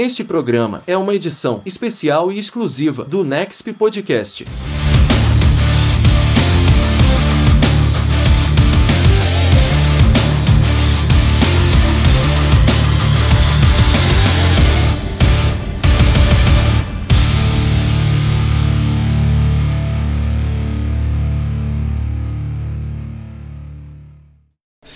[0.00, 4.46] Este programa é uma edição especial e exclusiva do Nexp Podcast.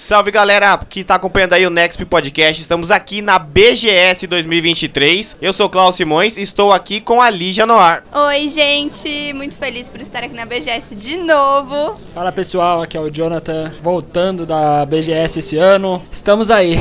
[0.05, 2.61] Salve galera que está acompanhando aí o Next Podcast.
[2.61, 5.35] Estamos aqui na BGS 2023.
[5.41, 8.03] Eu sou Klaus Simões e estou aqui com a Lígia Noir.
[8.13, 11.99] Oi, gente, muito feliz por estar aqui na BGS de novo.
[12.15, 16.03] Fala pessoal, aqui é o Jonathan, voltando da BGS esse ano.
[16.11, 16.77] Estamos aí.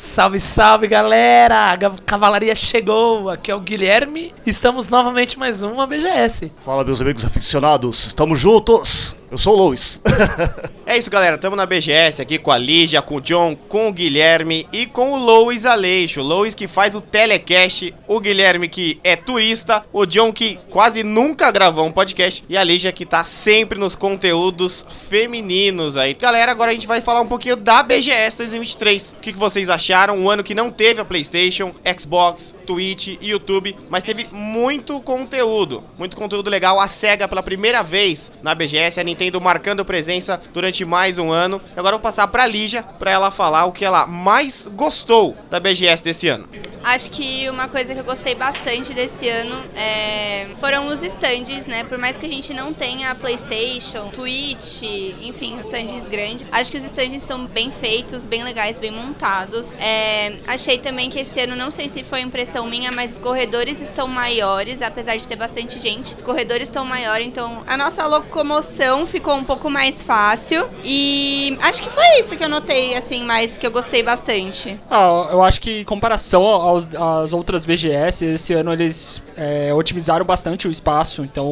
[0.00, 1.72] Salve, salve galera!
[1.72, 3.28] A cavalaria chegou!
[3.28, 4.32] Aqui é o Guilherme.
[4.46, 6.52] Estamos novamente mais uma BGS.
[6.64, 9.16] Fala, meus amigos aficionados, estamos juntos!
[9.28, 10.00] Eu sou o Lois.
[10.86, 11.34] é isso, galera.
[11.34, 15.12] Estamos na BGS aqui com a Lígia, com o John, com o Guilherme e com
[15.12, 16.22] o Lois Aleixo.
[16.22, 21.02] O Lois que faz o telecast, o Guilherme que é turista, o John que quase
[21.02, 26.14] nunca gravou um podcast e a Lígia que tá sempre nos conteúdos femininos aí.
[26.14, 29.10] Galera, agora a gente vai falar um pouquinho da BGS 2023.
[29.10, 29.87] O que, que vocês acharam?
[29.88, 35.82] Um ano que não teve a PlayStation, Xbox, Twitch YouTube, mas teve muito conteúdo.
[35.96, 36.78] Muito conteúdo legal.
[36.78, 41.58] A SEGA pela primeira vez na BGS, a Nintendo marcando presença durante mais um ano.
[41.74, 46.04] Agora vou passar para Lígia para ela falar o que ela mais gostou da BGS
[46.04, 46.46] desse ano.
[46.82, 50.48] Acho que uma coisa que eu gostei bastante desse ano é...
[50.60, 51.84] foram os stands, né?
[51.84, 54.82] Por mais que a gente não tenha PlayStation, Twitch,
[55.22, 59.70] enfim, stands grandes, acho que os stands estão bem feitos, bem legais, bem montados.
[59.78, 60.34] É...
[60.46, 64.06] Achei também que esse ano, não sei se foi impressão minha, mas os corredores estão
[64.06, 66.14] maiores, apesar de ter bastante gente.
[66.14, 70.68] Os corredores estão maiores, então a nossa locomoção ficou um pouco mais fácil.
[70.84, 74.78] E acho que foi isso que eu notei, assim, mais que eu gostei bastante.
[74.90, 80.24] Ah, eu acho que em comparação aos, às outras BGS, esse ano eles é, otimizaram
[80.24, 81.22] bastante o espaço.
[81.22, 81.46] Então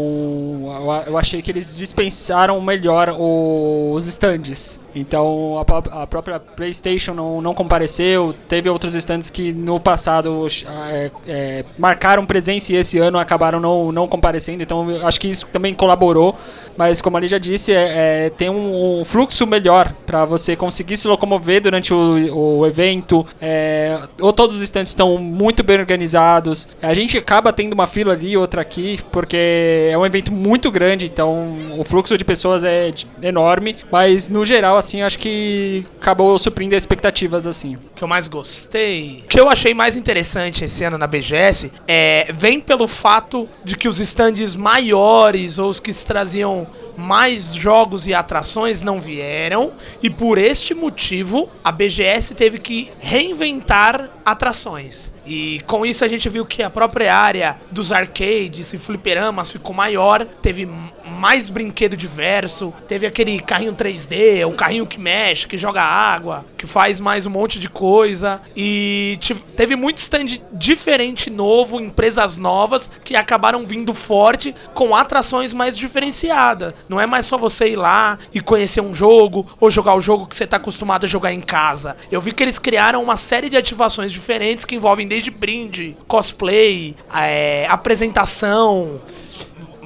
[1.07, 4.81] eu, achei que eles dispensaram melhor os stands.
[4.95, 8.16] Então a, a, própria PlayStation não, não compareceu.
[8.49, 10.47] Teve outros stands que no passado
[10.91, 14.63] é, é, marcaram presença e esse ano acabaram não, não comparecendo.
[14.63, 16.37] Então acho que isso também colaborou.
[16.77, 20.97] Mas como ali já disse, é, é tem um, um, fluxo melhor para você conseguir
[20.97, 23.27] se locomover durante o, o evento.
[23.41, 26.69] É, ou todos os stands estão muito bem organizados.
[26.83, 31.07] A gente acaba tendo uma fila ali, outra aqui, porque é um evento muito grande.
[31.07, 33.77] Então o fluxo de pessoas é enorme.
[33.91, 37.77] Mas no geral assim, acho que acabou suprindo as expectativas, assim.
[37.77, 41.73] O que eu mais gostei, o que eu achei mais interessante esse ano na BGS
[41.87, 46.66] é vem pelo fato de que os stands maiores ou os que traziam
[46.97, 54.11] mais jogos e atrações não vieram e por este motivo a BGS teve que reinventar
[54.25, 55.13] atrações.
[55.27, 59.75] E com isso a gente viu que a própria área dos arcades e fliperamas ficou
[59.75, 60.69] maior, teve
[61.17, 66.67] mais brinquedo diverso, teve aquele carrinho 3D, o carrinho que mexe, que joga água, que
[66.67, 69.19] faz mais um monte de coisa e
[69.57, 76.75] teve muito stand diferente novo, empresas novas que acabaram vindo forte com atrações mais diferenciadas.
[76.89, 80.27] Não é mais só você ir lá e conhecer um jogo ou jogar o jogo
[80.27, 81.97] que você está acostumado a jogar em casa.
[82.11, 86.95] Eu vi que eles criaram uma série de ativações diferentes que envolvem desde brinde, cosplay,
[87.13, 89.01] é, apresentação,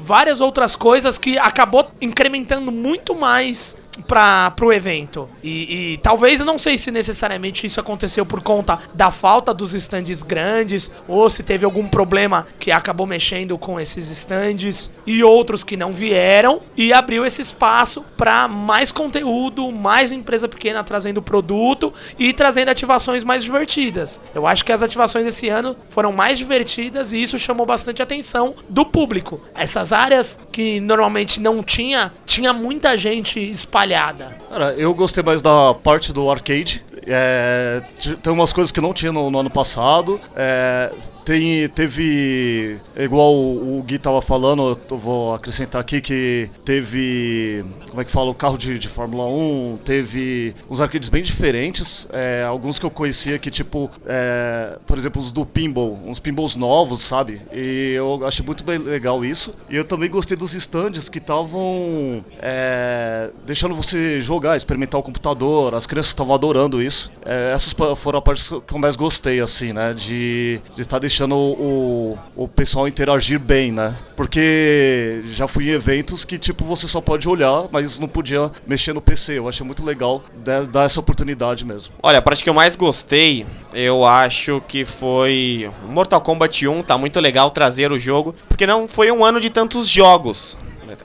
[0.00, 5.28] várias outras coisas que acabou incrementando muito mais para o evento.
[5.42, 10.22] E, e, talvez, não sei se necessariamente isso aconteceu por conta da falta dos stands
[10.22, 15.76] grandes, ou se teve algum problema que acabou mexendo com esses stands, e outros que
[15.76, 22.32] não vieram, e abriu esse espaço para mais conteúdo, mais empresa pequena trazendo produto e
[22.32, 24.20] trazendo ativações mais divertidas.
[24.34, 28.54] Eu acho que as ativações esse ano foram mais divertidas e isso chamou bastante atenção
[28.68, 29.40] do público.
[29.54, 34.36] Essas áreas que normalmente não tinha, tinha muita gente espalhada espalhada.
[34.48, 36.84] Cara, eu gostei mais da parte do arcade.
[37.06, 37.82] É,
[38.22, 40.20] tem umas coisas que não tinha no, no ano passado.
[40.36, 40.92] É,
[41.24, 48.04] tem, teve, igual o, Gui tava falando, eu vou acrescentar aqui que teve, como é
[48.04, 52.78] que fala, o carro de, de Fórmula 1, teve uns arcades bem diferentes, é, alguns
[52.78, 57.40] que eu conhecia que tipo, é, por exemplo, os do pinball, uns pinballs novos, sabe?
[57.52, 59.54] E eu achei muito bem legal isso.
[59.68, 65.74] E eu também gostei dos stands que estavam é, deixando você jogar, experimentar o computador,
[65.74, 67.10] as crianças estavam adorando isso isso.
[67.24, 69.94] É, essas foram a parte que eu mais gostei, assim, né?
[69.94, 73.94] De estar de tá deixando o, o pessoal interagir bem, né?
[74.16, 78.92] Porque já fui em eventos que, tipo, você só pode olhar, mas não podia mexer
[78.92, 79.38] no PC.
[79.38, 80.22] Eu achei muito legal
[80.70, 81.94] dar essa oportunidade mesmo.
[82.02, 86.82] Olha, a parte que eu mais gostei, eu acho que foi Mortal Kombat 1.
[86.82, 90.58] Tá muito legal trazer o jogo, porque não foi um ano de tantos jogos.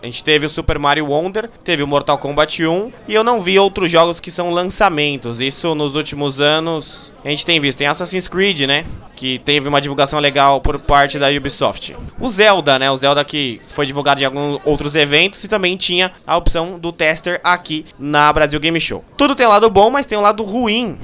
[0.06, 3.42] A gente teve o Super Mario Wonder, teve o Mortal Kombat 1 e eu não
[3.42, 5.42] vi outros jogos que são lançamentos.
[5.42, 7.80] Isso nos últimos anos a gente tem visto.
[7.80, 8.86] Tem Assassin's Creed, né?
[9.16, 11.98] Que teve uma divulgação legal por parte da Ubisoft.
[12.20, 12.92] O Zelda, né?
[12.92, 16.92] O Zelda que foi divulgado em alguns outros eventos e também tinha a opção do
[16.92, 19.04] tester aqui na Brasil Game Show.
[19.18, 21.00] Tudo tem lado bom, mas tem um lado ruim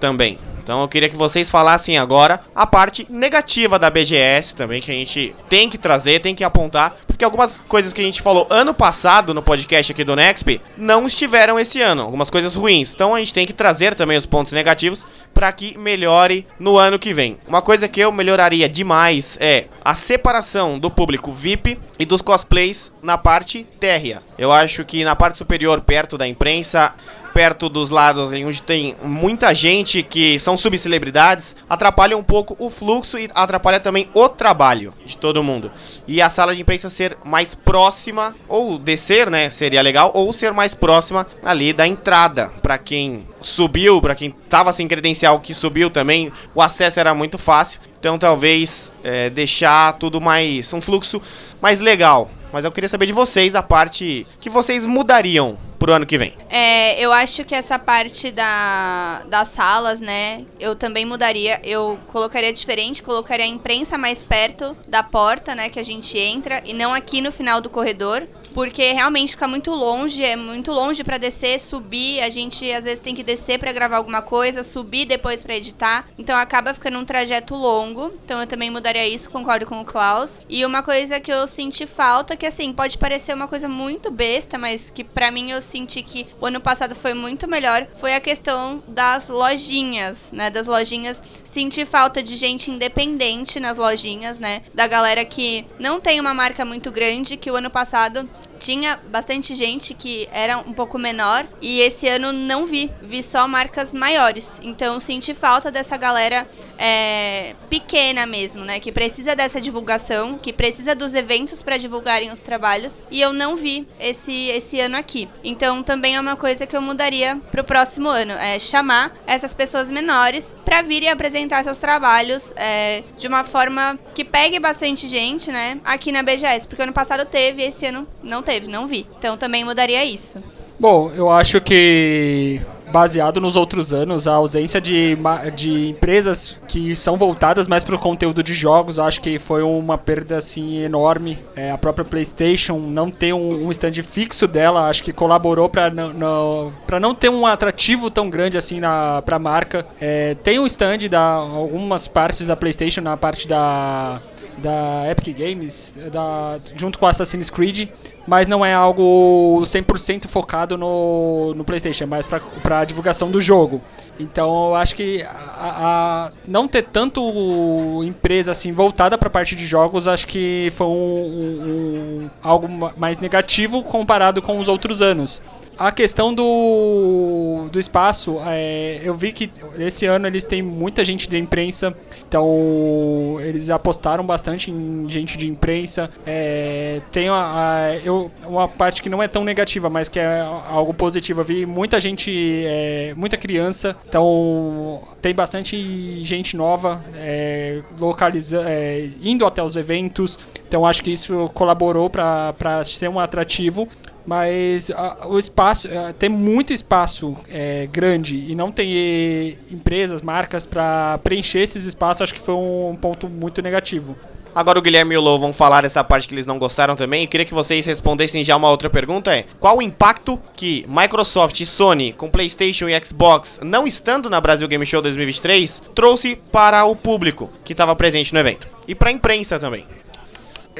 [0.00, 0.38] também.
[0.68, 4.94] Então eu queria que vocês falassem agora a parte negativa da BGS também, que a
[4.94, 8.74] gente tem que trazer, tem que apontar, porque algumas coisas que a gente falou ano
[8.74, 12.92] passado no podcast aqui do Nexp não estiveram esse ano, algumas coisas ruins.
[12.92, 15.06] Então a gente tem que trazer também os pontos negativos
[15.38, 17.38] para que melhore no ano que vem.
[17.46, 22.92] Uma coisa que eu melhoraria demais é a separação do público VIP e dos cosplays
[23.00, 24.20] na parte térrea.
[24.36, 26.92] Eu acho que na parte superior, perto da imprensa,
[27.38, 33.16] perto dos lados onde tem muita gente que são subcelebridades, atrapalha um pouco o fluxo
[33.16, 35.70] e atrapalha também o trabalho de todo mundo.
[36.04, 40.52] E a sala de imprensa ser mais próxima, ou descer, né, seria legal, ou ser
[40.52, 45.90] mais próxima ali da entrada, para quem subiu, para quem tava sem credencial que subiu
[45.90, 47.80] também, o acesso era muito fácil.
[47.98, 50.72] Então talvez é, deixar tudo mais.
[50.72, 51.20] um fluxo
[51.60, 52.30] mais legal.
[52.52, 56.34] Mas eu queria saber de vocês a parte que vocês mudariam pro ano que vem.
[56.48, 61.60] É, eu acho que essa parte da, das salas, né, eu também mudaria.
[61.62, 66.62] Eu colocaria diferente, colocaria a imprensa mais perto da porta, né, que a gente entra,
[66.64, 71.04] e não aqui no final do corredor porque realmente fica muito longe, é muito longe
[71.04, 75.06] para descer, subir, a gente às vezes tem que descer para gravar alguma coisa, subir
[75.06, 78.12] depois para editar, então acaba ficando um trajeto longo.
[78.24, 80.40] Então eu também mudaria isso, concordo com o Klaus.
[80.48, 84.58] E uma coisa que eu senti falta, que assim, pode parecer uma coisa muito besta,
[84.58, 88.20] mas que para mim eu senti que o ano passado foi muito melhor, foi a
[88.20, 90.50] questão das lojinhas, né?
[90.50, 94.62] Das lojinhas, senti falta de gente independente nas lojinhas, né?
[94.74, 98.28] Da galera que não tem uma marca muito grande, que o ano passado
[98.58, 103.46] tinha bastante gente que era um pouco menor e esse ano não vi, vi só
[103.48, 104.60] marcas maiores.
[104.62, 106.46] Então senti falta dessa galera
[106.76, 108.80] é, pequena mesmo, né?
[108.80, 113.56] Que precisa dessa divulgação, que precisa dos eventos para divulgarem os trabalhos e eu não
[113.56, 115.28] vi esse, esse ano aqui.
[115.42, 119.54] Então também é uma coisa que eu mudaria para o próximo ano, é chamar essas
[119.54, 125.50] pessoas menores para virem apresentar seus trabalhos é, de uma forma que pegue bastante gente,
[125.50, 125.80] né?
[125.84, 129.06] Aqui na BGS, porque ano passado teve, esse ano não teve, não vi.
[129.18, 130.42] Então também mudaria isso.
[130.80, 132.60] Bom, eu acho que
[132.90, 135.18] baseado nos outros anos, a ausência de,
[135.54, 139.98] de empresas que são voltadas mais para o conteúdo de jogos, acho que foi uma
[139.98, 141.38] perda assim enorme.
[141.54, 145.90] É, a própria PlayStation não ter um, um stand fixo dela, acho que colaborou para
[145.90, 148.80] não, para não ter um atrativo tão grande assim
[149.26, 149.86] para a marca.
[150.00, 154.22] É, tem um stand da algumas partes da PlayStation na parte da
[154.58, 157.88] da Epic Games, da, junto com Assassin's Creed,
[158.28, 163.80] mas não é algo 100% focado no, no PlayStation, mais para a divulgação do jogo.
[164.20, 169.56] Então eu acho que a, a não ter tanto empresa assim voltada para a parte
[169.56, 175.42] de jogos, acho que foi um, um, algo mais negativo comparado com os outros anos.
[175.78, 179.48] A questão do, do espaço, é, eu vi que
[179.78, 185.46] esse ano eles têm muita gente de imprensa, então eles apostaram bastante em gente de
[185.46, 186.10] imprensa.
[186.26, 190.40] É, tem a, a, eu, uma parte que não é tão negativa, mas que é
[190.40, 191.40] algo positivo.
[191.40, 192.30] Eu vi muita gente,
[192.66, 200.38] é, muita criança, então tem bastante gente nova é, localiza, é, indo até os eventos.
[200.66, 203.88] Então acho que isso colaborou para ser um atrativo
[204.28, 204.90] mas
[205.24, 211.16] o espaço a, tem muito espaço é, grande e não tem e, empresas, marcas para
[211.24, 212.20] preencher esses espaços.
[212.20, 214.14] Acho que foi um ponto muito negativo.
[214.58, 217.22] Agora o Guilherme e o Lou vão falar dessa parte que eles não gostaram também.
[217.22, 221.60] Eu queria que vocês respondessem já uma outra pergunta: é qual o impacto que Microsoft
[221.60, 226.84] e Sony, com PlayStation e Xbox, não estando na Brasil Game Show 2023, trouxe para
[226.84, 229.86] o público que estava presente no evento e para a imprensa também?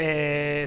[0.01, 0.65] É,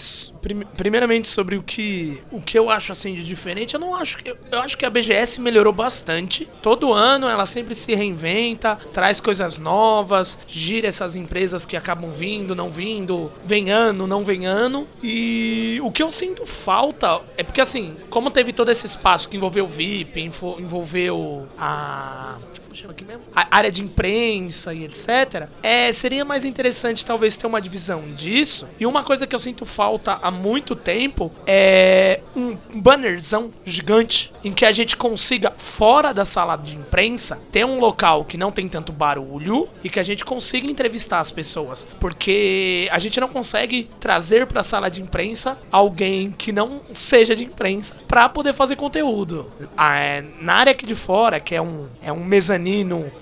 [0.75, 4.38] primeiramente sobre o que o que eu acho assim de diferente, eu não acho eu,
[4.51, 6.50] eu acho que a BGS melhorou bastante.
[6.61, 12.53] Todo ano ela sempre se reinventa, traz coisas novas, gira essas empresas que acabam vindo,
[12.53, 14.85] não vindo, vem ano, não vem ano.
[15.01, 19.38] E o que eu sinto falta é porque assim, como teve todo esse espaço que
[19.38, 20.19] envolveu o VIP,
[20.59, 22.38] envolveu a
[22.72, 23.24] como chama aqui mesmo?
[23.36, 25.50] A área de imprensa e etc.
[25.62, 28.66] É, seria mais interessante talvez ter uma divisão disso.
[28.80, 34.54] E uma coisa que eu sinto falta há muito tempo é um bannerzão gigante em
[34.54, 38.70] que a gente consiga, fora da sala de imprensa, ter um local que não tem
[38.70, 41.86] tanto barulho e que a gente consiga entrevistar as pessoas.
[42.00, 47.36] Porque a gente não consegue trazer para a sala de imprensa alguém que não seja
[47.36, 49.51] de imprensa para poder fazer conteúdo.
[49.75, 52.61] Ah, é, na área aqui de fora, que é um, é um mezanino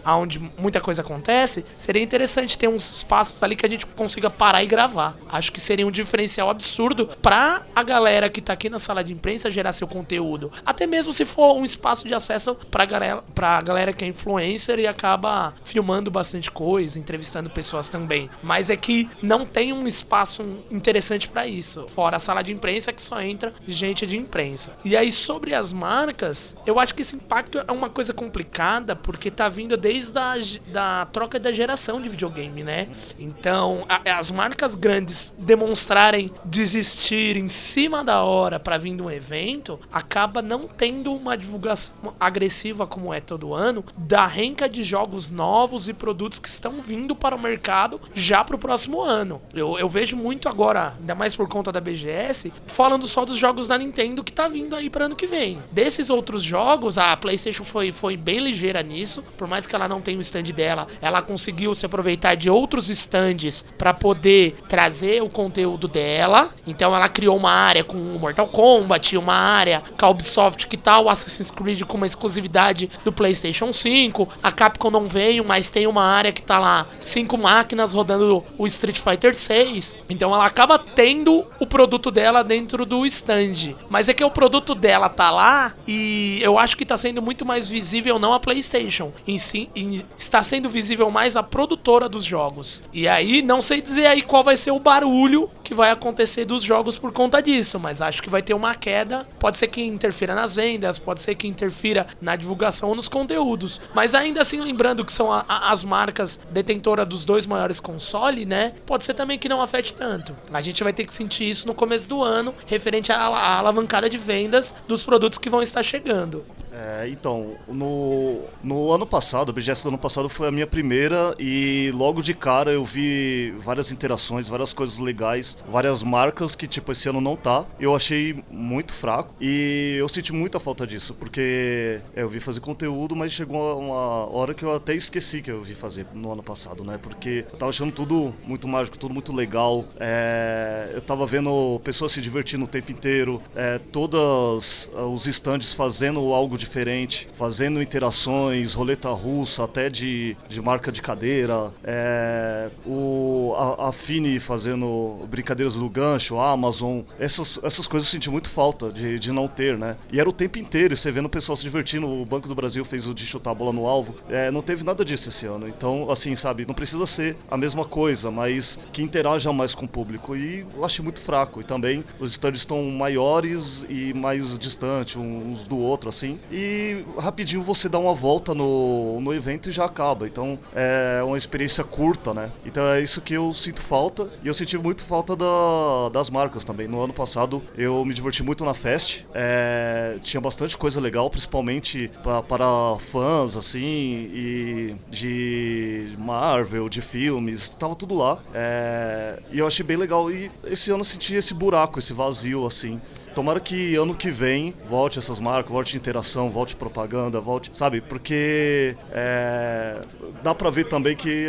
[0.05, 4.63] onde muita coisa acontece, seria interessante ter uns espaços ali que a gente consiga parar
[4.63, 5.17] e gravar.
[5.29, 9.13] Acho que seria um diferencial absurdo para a galera que tá aqui na sala de
[9.13, 10.51] imprensa gerar seu conteúdo.
[10.65, 14.79] Até mesmo se for um espaço de acesso pra galera, pra galera que é influencer
[14.79, 18.29] e acaba filmando bastante coisa, entrevistando pessoas também.
[18.43, 21.87] Mas é que não tem um espaço interessante para isso.
[21.87, 24.73] Fora a sala de imprensa que só entra gente de imprensa.
[24.83, 29.28] E aí sobre as marcas, eu acho que esse impacto é uma coisa complicada porque
[29.31, 30.35] tá vindo desde a
[30.71, 32.87] da troca da geração de videogame, né?
[33.17, 39.09] Então, a, as marcas grandes demonstrarem desistir em cima da hora para vir de um
[39.09, 45.29] evento, acaba não tendo uma divulgação agressiva como é todo ano da renca de jogos
[45.29, 49.41] novos e produtos que estão vindo para o mercado já para o próximo ano.
[49.53, 53.67] Eu, eu vejo muito agora, ainda mais por conta da BGS, falando só dos jogos
[53.67, 55.61] da Nintendo que tá vindo aí para ano que vem.
[55.71, 60.01] Desses outros jogos, a PlayStation foi, foi bem ligeira nisso, por mais que ela não
[60.01, 65.29] tenha o stand dela, ela conseguiu se aproveitar de outros stands para poder trazer o
[65.29, 66.49] conteúdo dela.
[66.65, 70.99] Então ela criou uma área com Mortal Kombat, uma área com a Ubisoft que tá
[70.99, 74.27] o Assassin's Creed com uma exclusividade do PlayStation 5.
[74.41, 78.67] A Capcom não veio, mas tem uma área que tá lá cinco máquinas rodando o
[78.67, 79.95] Street Fighter 6.
[80.09, 83.75] Então ela acaba tendo o produto dela dentro do stand.
[83.89, 87.45] Mas é que o produto dela tá lá e eu acho que tá sendo muito
[87.45, 92.23] mais visível não a PlayStation, em si, em, está sendo visível mais a produtora dos
[92.23, 92.83] jogos.
[92.93, 96.63] E aí não sei dizer aí qual vai ser o barulho que vai acontecer dos
[96.63, 99.27] jogos por conta disso, mas acho que vai ter uma queda.
[99.39, 103.79] Pode ser que interfira nas vendas, pode ser que interfira na divulgação ou nos conteúdos.
[103.93, 108.47] Mas ainda assim, lembrando que são a, a, as marcas detentoras dos dois maiores consoles,
[108.47, 108.73] né?
[108.85, 110.35] Pode ser também que não afete tanto.
[110.51, 114.09] A gente vai ter que sentir isso no começo do ano, referente à, à alavancada
[114.09, 116.45] de vendas dos produtos que vão estar chegando.
[116.71, 121.35] É, então, no, no ano passado, a BGS do ano passado foi a minha primeira
[121.39, 126.91] e logo de cara eu vi várias interações, várias coisas legais, várias marcas que, tipo,
[126.91, 127.65] esse ano não tá.
[127.79, 132.59] Eu achei muito fraco e eu senti muita falta disso, porque é, eu vi fazer
[132.59, 136.43] conteúdo, mas chegou uma hora que eu até esqueci que eu vi fazer no ano
[136.43, 136.99] passado, né?
[137.01, 139.85] Porque eu tava achando tudo muito mágico, tudo muito legal.
[139.99, 146.33] É, eu tava vendo pessoas se divertindo o tempo inteiro, é, todos os stands fazendo
[146.33, 153.89] algo diferente, fazendo interações, roleta russa, até de, de marca de cadeira, é, o, a,
[153.89, 158.91] a Fini fazendo brincadeiras do gancho, a Amazon, essas, essas coisas eu senti muito falta
[158.91, 159.97] de, de não ter, né?
[160.11, 162.83] E era o tempo inteiro, você vendo o pessoal se divertindo, o Banco do Brasil
[162.85, 165.67] fez o de chutar a bola no alvo, é, não teve nada disso esse ano.
[165.67, 169.87] Então, assim, sabe, não precisa ser a mesma coisa, mas que interaja mais com o
[169.87, 170.35] público.
[170.35, 171.61] E eu achei muito fraco.
[171.61, 176.39] E também os stands estão maiores e mais distantes uns do outro, assim.
[176.51, 180.27] E rapidinho você dá uma volta no, no evento e já acaba.
[180.27, 182.51] Então é uma experiência curta, né?
[182.65, 184.29] Então é isso que eu sinto falta.
[184.43, 186.87] E eu senti muito falta da, das marcas também.
[186.87, 189.25] No ano passado eu me diverti muito na Fest.
[189.33, 192.65] É, tinha bastante coisa legal, principalmente pra, para
[192.99, 197.69] fãs, assim, e de Marvel, de filmes.
[197.69, 198.39] Tava tudo lá.
[198.53, 200.31] É, e eu achei bem legal.
[200.31, 202.99] E esse ano eu senti esse buraco, esse vazio, assim.
[203.39, 208.01] Tomara que ano que vem volte essas marcas, volte interação, volte propaganda, volte, sabe?
[208.01, 210.01] Porque é,
[210.43, 211.47] dá pra ver também que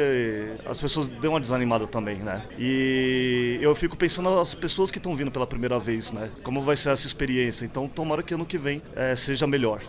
[0.65, 2.45] as pessoas dão uma desanimada também, né?
[2.57, 6.31] E eu fico pensando nas pessoas que estão vindo pela primeira vez, né?
[6.45, 7.65] Como vai ser essa experiência?
[7.65, 9.83] Então tomara que ano que vem é, seja melhor.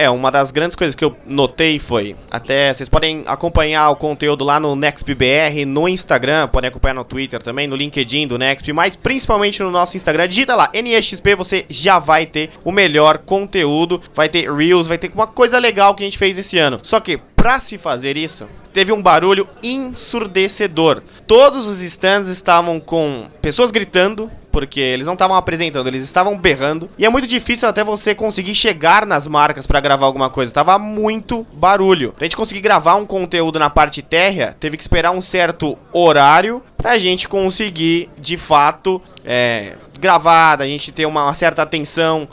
[0.00, 4.44] É, uma das grandes coisas que eu notei foi, até vocês podem acompanhar o conteúdo
[4.44, 8.94] lá no NextBR, no Instagram, podem acompanhar no Twitter também, no LinkedIn do Next, mas
[8.94, 14.28] principalmente no nosso Instagram, digita lá, NEXP, você já vai ter o melhor conteúdo, vai
[14.28, 16.78] ter Reels, vai ter uma coisa legal que a gente fez esse ano.
[16.80, 21.02] Só que, pra se fazer isso, teve um barulho ensurdecedor.
[21.26, 26.90] Todos os stands estavam com pessoas gritando, porque eles não estavam apresentando, eles estavam berrando.
[26.98, 30.52] E é muito difícil até você conseguir chegar nas marcas para gravar alguma coisa.
[30.52, 32.12] Tava muito barulho.
[32.12, 36.60] Pra gente conseguir gravar um conteúdo na parte térrea, teve que esperar um certo horário
[36.76, 42.26] pra gente conseguir, de fato, é, gravar, a gente ter uma certa atenção.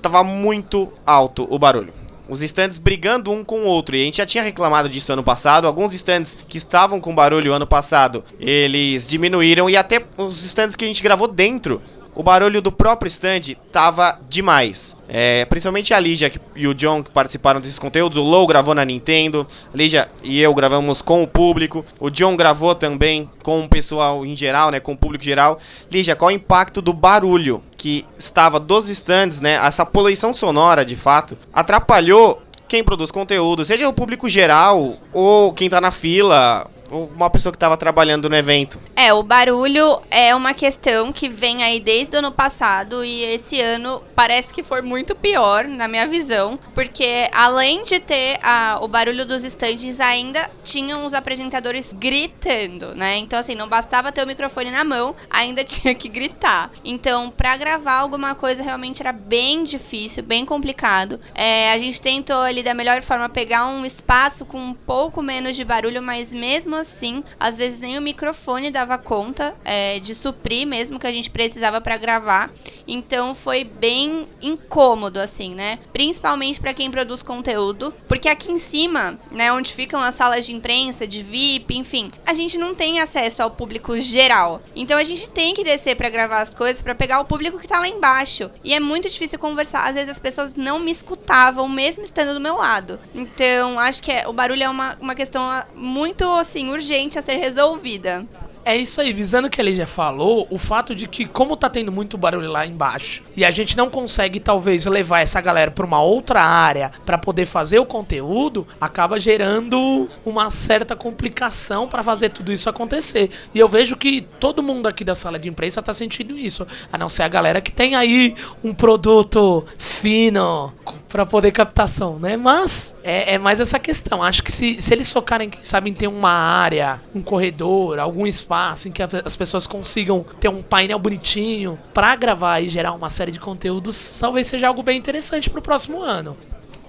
[0.00, 1.92] Tava muito alto o barulho.
[2.28, 3.96] Os stands brigando um com o outro.
[3.96, 5.66] E a gente já tinha reclamado disso ano passado.
[5.66, 9.68] Alguns stands que estavam com barulho ano passado, eles diminuíram.
[9.68, 11.80] E até os stands que a gente gravou dentro,
[12.14, 14.96] o barulho do próprio stand tava demais.
[15.08, 18.16] É, principalmente a Lígia e o John que participaram desses conteúdos.
[18.16, 19.46] O Low gravou na Nintendo.
[19.72, 21.84] A Lígia e eu gravamos com o público.
[22.00, 24.80] O John gravou também com o pessoal em geral, né?
[24.80, 25.58] Com o público geral.
[25.90, 29.54] Lígia, qual o impacto do barulho que estava dos stands, né?
[29.54, 35.68] Essa poluição sonora, de fato, atrapalhou quem produz conteúdo, seja o público geral ou quem
[35.68, 38.80] tá na fila, uma pessoa que estava trabalhando no evento.
[38.94, 43.60] É, o barulho é uma questão que vem aí desde o ano passado e esse
[43.60, 48.88] ano parece que foi muito pior, na minha visão, porque além de ter a, o
[48.88, 53.16] barulho dos estandes, ainda tinham os apresentadores gritando, né?
[53.16, 56.70] Então, assim, não bastava ter o microfone na mão, ainda tinha que gritar.
[56.84, 61.20] Então, para gravar alguma coisa realmente era bem difícil, bem complicado.
[61.34, 65.56] É, a gente tentou ali da melhor forma pegar um espaço com um pouco menos
[65.56, 70.66] de barulho, mas mesmo assim, às vezes nem o microfone dava conta é, de suprir
[70.66, 72.50] mesmo que a gente precisava para gravar.
[72.86, 75.78] Então foi bem incômodo, assim, né?
[75.92, 80.54] Principalmente para quem produz conteúdo, porque aqui em cima, né, onde ficam as salas de
[80.54, 84.62] imprensa, de VIP, enfim, a gente não tem acesso ao público geral.
[84.74, 87.68] Então a gente tem que descer para gravar as coisas para pegar o público que
[87.68, 88.50] tá lá embaixo.
[88.62, 89.88] E é muito difícil conversar.
[89.88, 92.98] Às vezes as pessoas não me escutavam, mesmo estando do meu lado.
[93.14, 97.36] Então acho que é, o barulho é uma, uma questão muito assim urgente a ser
[97.36, 98.26] resolvida.
[98.66, 101.68] É isso aí, visando o que ele já falou, o fato de que, como tá
[101.68, 105.84] tendo muito barulho lá embaixo, e a gente não consegue, talvez, levar essa galera pra
[105.84, 112.30] uma outra área para poder fazer o conteúdo, acaba gerando uma certa complicação para fazer
[112.30, 113.28] tudo isso acontecer.
[113.54, 116.96] E eu vejo que todo mundo aqui da sala de imprensa tá sentindo isso, a
[116.96, 120.72] não ser a galera que tem aí um produto fino
[121.14, 122.36] para poder captação, né?
[122.36, 124.20] Mas é, é, mais essa questão.
[124.20, 128.90] Acho que se, se eles focarem, sabem ter uma área, um corredor, algum espaço em
[128.90, 133.38] que as pessoas consigam ter um painel bonitinho para gravar e gerar uma série de
[133.38, 136.36] conteúdos, talvez seja algo bem interessante para o próximo ano.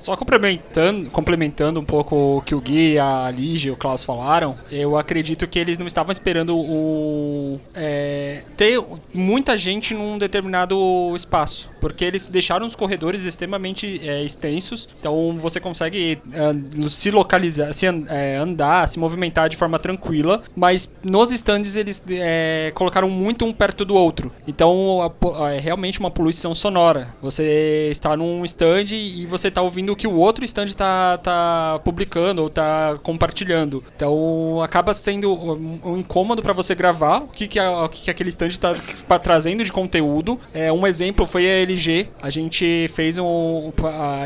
[0.05, 4.55] Só complementando, complementando um pouco o que o Gui, a Lige e o Klaus falaram,
[4.69, 8.79] eu acredito que eles não estavam esperando o é, ter
[9.11, 15.59] muita gente num determinado espaço, porque eles deixaram os corredores extremamente é, extensos, então você
[15.59, 21.75] consegue é, se localizar, se é, andar, se movimentar de forma tranquila, mas nos stands
[21.75, 25.11] eles é, colocaram muito um perto do outro, então
[25.51, 27.07] é realmente uma poluição sonora.
[27.23, 31.79] Você está num stand e você está ouvindo o que o outro stand está tá
[31.83, 33.81] publicando ou está compartilhando.
[33.95, 38.11] Então acaba sendo um, incômodo para você gravar o que, que, a, o que, que
[38.11, 40.37] aquele stand está trazendo de conteúdo.
[40.53, 42.09] É, um exemplo foi a LG.
[42.21, 43.71] A gente fez um.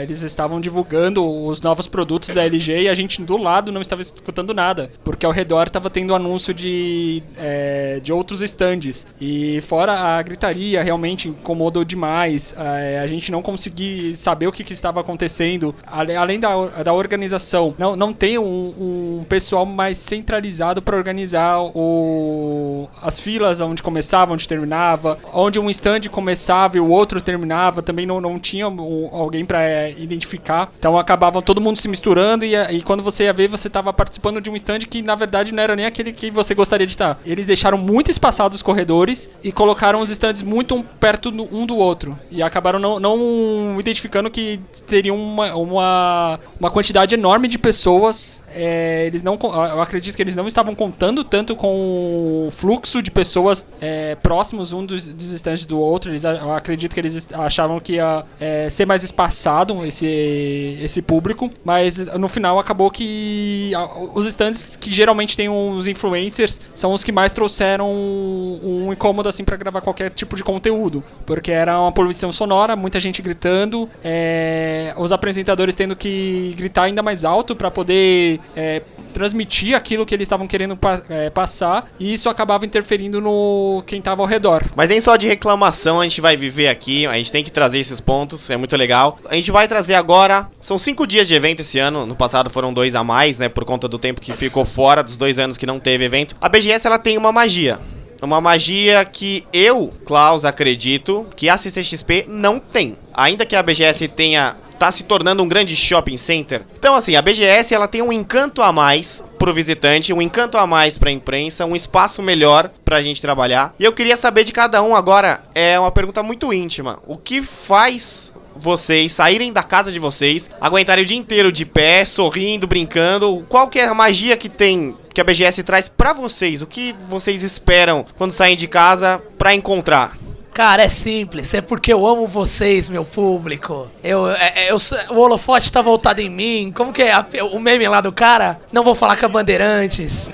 [0.02, 4.02] eles estavam divulgando os novos produtos da LG e a gente do lado não estava
[4.02, 9.06] escutando nada, porque ao redor estava tendo anúncio de, é, de outros stands.
[9.22, 12.56] E fora a gritaria, realmente incomodou demais.
[12.58, 17.74] É, a gente não conseguia saber o que, que estava acontecendo além da, da organização,
[17.78, 24.34] não, não tem um, um pessoal mais centralizado para organizar o, as filas onde começava,
[24.34, 29.10] onde terminava, onde um stand começava e o outro terminava, também não, não tinha um,
[29.12, 30.72] alguém para é, identificar.
[30.78, 34.42] Então acabava todo mundo se misturando e, e quando você ia ver, você estava participando
[34.42, 37.20] de um stand que na verdade não era nem aquele que você gostaria de estar.
[37.26, 42.18] Eles deixaram muito espaçados os corredores e colocaram os stands muito perto um do outro
[42.30, 48.42] e acabaram não, não identificando que teriam uma, uma, uma quantidade enorme de pessoas.
[48.54, 53.12] É, eles não, eu acredito que eles não estavam contando tanto com o fluxo de
[53.12, 56.12] pessoas é, próximos um dos, dos estantes do outro.
[56.12, 61.50] Eles, eu acredito que eles achavam que ia é, ser mais espaçado esse, esse público,
[61.64, 63.72] mas no final acabou que
[64.14, 69.44] os estantes que geralmente tem os influencers são os que mais trouxeram um, incômodo assim
[69.44, 74.94] para gravar qualquer tipo de conteúdo, porque era uma poluição sonora, muita gente gritando, é,
[74.98, 78.82] os apresentadores tendo que gritar ainda mais alto para poder é,
[79.14, 84.00] transmitir aquilo que eles estavam querendo pa é, passar e isso acabava interferindo no quem
[84.00, 84.64] estava ao redor.
[84.76, 87.80] Mas nem só de reclamação a gente vai viver aqui, a gente tem que trazer
[87.80, 89.20] esses pontos, é muito legal.
[89.30, 92.74] A gente vai trazer agora, são cinco dias de evento esse ano, no passado foram
[92.74, 95.66] dois a mais, né, por conta do tempo que ficou fora, dos dois anos que
[95.66, 96.36] não teve evento.
[96.40, 97.80] A BGS ela tem uma magia.
[98.22, 102.98] Uma magia que eu, Klaus, acredito que a CCXP não tem.
[103.14, 106.64] Ainda que a BGS tenha tá se tornando um grande shopping center.
[106.80, 110.66] Então, assim, a BGS ela tem um encanto a mais pro visitante, um encanto a
[110.66, 113.74] mais pra imprensa, um espaço melhor pra gente trabalhar.
[113.78, 117.00] E eu queria saber de cada um agora, é uma pergunta muito íntima.
[117.06, 122.06] O que faz vocês saírem da casa de vocês, aguentarem o dia inteiro de pé,
[122.06, 123.46] sorrindo, brincando?
[123.48, 126.62] Qual que é a magia que tem que a BGS traz pra vocês?
[126.62, 130.18] O que vocês esperam quando saem de casa pra encontrar?
[130.54, 133.90] Cara, é simples, é porque eu amo vocês, meu público.
[134.04, 134.76] Eu, é, eu,
[135.12, 136.72] o holofote tá voltado em mim.
[136.76, 138.60] Como que é a- o meme lá do cara?
[138.72, 140.30] Não vou falar com a Bandeirantes.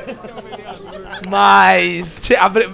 [1.30, 2.20] Mas,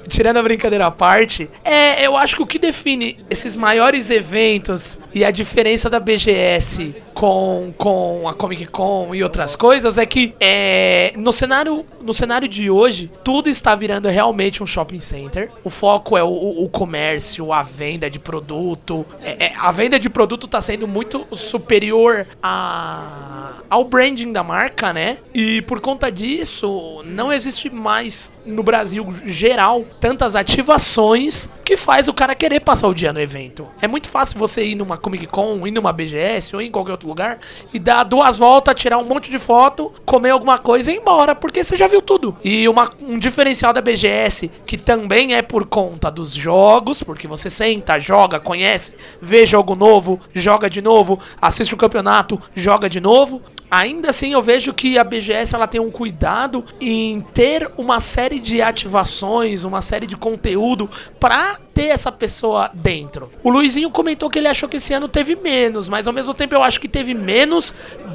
[0.09, 4.97] tirando a brincadeira à parte, é, eu acho que o que define esses maiores eventos
[5.13, 10.33] e a diferença da BGS com, com a Comic Con e outras coisas é que
[10.39, 15.49] é, no, cenário, no cenário de hoje, tudo está virando realmente um shopping center.
[15.63, 16.27] O foco é o,
[16.63, 19.05] o- comércio, a venda de produto.
[19.21, 24.93] É- é, a venda de produto está sendo muito superior a, ao branding da marca,
[24.93, 25.17] né?
[25.33, 32.13] E por conta disso, não existe mais no Brasil geral tantas ativações que faz o
[32.13, 33.67] cara querer passar o dia no evento.
[33.81, 37.07] É muito fácil você ir numa Comic Con, ir numa BGS ou em qualquer outro
[37.09, 37.39] lugar
[37.73, 41.35] e dar duas voltas, tirar um monte de foto, comer alguma coisa e ir embora,
[41.35, 42.35] porque você já viu tudo.
[42.43, 47.49] E uma- um diferencial da BGS, que também é por conta dos jogos, porque você
[47.49, 53.41] senta, joga, conhece, vê jogo novo, joga de novo, assiste um campeonato, joga de novo.
[53.69, 58.37] Ainda assim, eu vejo que a BGS ela tem um cuidado em ter uma série
[58.37, 63.31] de ativações, uma série de conteúdo pra ter essa pessoa dentro.
[63.41, 66.53] O Luizinho comentou que ele achou que esse ano teve menos, mas ao mesmo tempo
[66.53, 67.73] eu acho que teve menos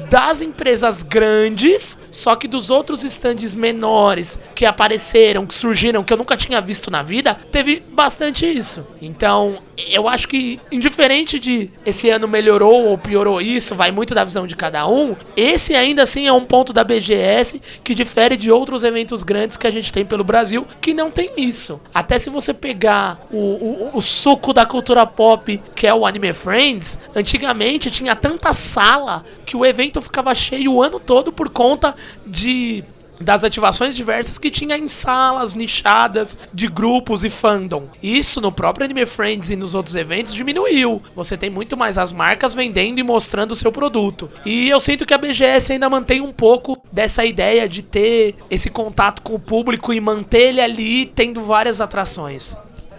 [0.09, 6.17] das empresas grandes, só que dos outros stands menores que apareceram, que surgiram, que eu
[6.17, 8.87] nunca tinha visto na vida, teve bastante isso.
[9.01, 9.57] Então,
[9.91, 14.47] eu acho que, indiferente de esse ano melhorou ou piorou isso, vai muito da visão
[14.47, 15.15] de cada um.
[15.35, 19.67] Esse ainda assim é um ponto da BGS que difere de outros eventos grandes que
[19.67, 21.79] a gente tem pelo Brasil, que não tem isso.
[21.93, 26.33] Até se você pegar o, o, o suco da cultura pop, que é o Anime
[26.33, 31.95] Friends, antigamente tinha tanta sala que o evento ficava cheio o ano todo por conta
[32.25, 32.83] de
[33.19, 37.89] das ativações diversas que tinha em salas nichadas de grupos e fandom.
[38.01, 41.01] Isso no próprio Anime Friends e nos outros eventos diminuiu.
[41.15, 44.29] Você tem muito mais as marcas vendendo e mostrando o seu produto.
[44.45, 48.69] E eu sinto que a BGS ainda mantém um pouco dessa ideia de ter esse
[48.69, 52.57] contato com o público e manter ele ali tendo várias atrações.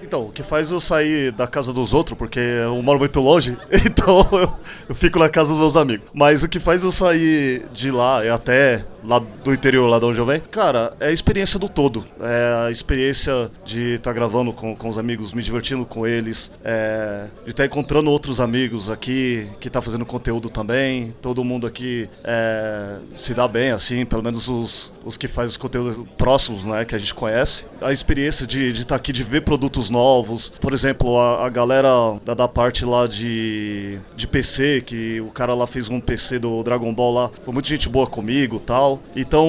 [0.08, 3.58] Então, o que faz eu sair da casa dos outros, porque eu moro muito longe,
[3.84, 4.50] então eu,
[4.88, 6.08] eu fico na casa dos meus amigos.
[6.14, 10.04] Mas o que faz eu sair de lá e até lá do interior, lá de
[10.04, 12.04] onde eu venho, cara, é a experiência do todo.
[12.20, 17.28] É a experiência de estar gravando com, com os amigos, me divertindo com eles, é,
[17.44, 21.14] de estar encontrando outros amigos aqui que tá fazendo conteúdo também.
[21.20, 25.56] Todo mundo aqui é, se dá bem, assim, pelo menos os, os que fazem os
[25.56, 27.66] conteúdos próximos, né, que a gente conhece.
[27.80, 30.50] A experiência de estar aqui, de ver produtos novos.
[30.60, 31.88] Por exemplo, a, a galera
[32.24, 36.62] da, da parte lá de, de PC, que o cara lá fez um PC do
[36.62, 38.87] Dragon Ball lá, foi muita gente boa comigo tal.
[39.14, 39.48] Então,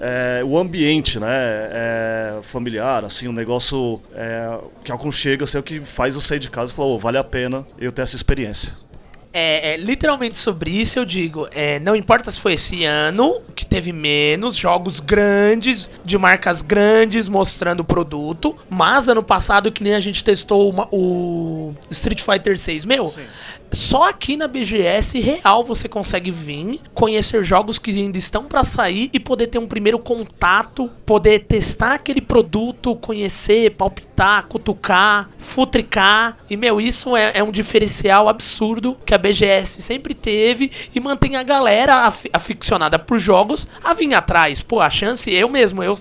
[0.00, 5.62] é, o ambiente, né, é, familiar, assim, um negócio é, que aconchega, assim, é o
[5.62, 8.16] que faz eu sair de casa e falar, "Ô, vale a pena eu ter essa
[8.16, 8.72] experiência.
[9.32, 13.64] É, é, literalmente sobre isso eu digo, é, não importa se foi esse ano, que
[13.64, 19.94] teve menos, jogos grandes, de marcas grandes mostrando o produto, mas ano passado que nem
[19.94, 23.14] a gente testou uma- o Street Fighter 6, meu,
[23.72, 29.10] só aqui na BGS real você consegue vir, conhecer jogos que ainda estão pra sair
[29.12, 36.36] e poder ter um primeiro contato, poder testar aquele produto, conhecer, palpitar, cutucar, futricar.
[36.48, 41.36] E, meu, isso é, é um diferencial absurdo que a BGS sempre teve e mantém
[41.36, 44.62] a galera af- aficionada por jogos a vir atrás.
[44.62, 45.98] Pô, a chance, eu mesmo, eu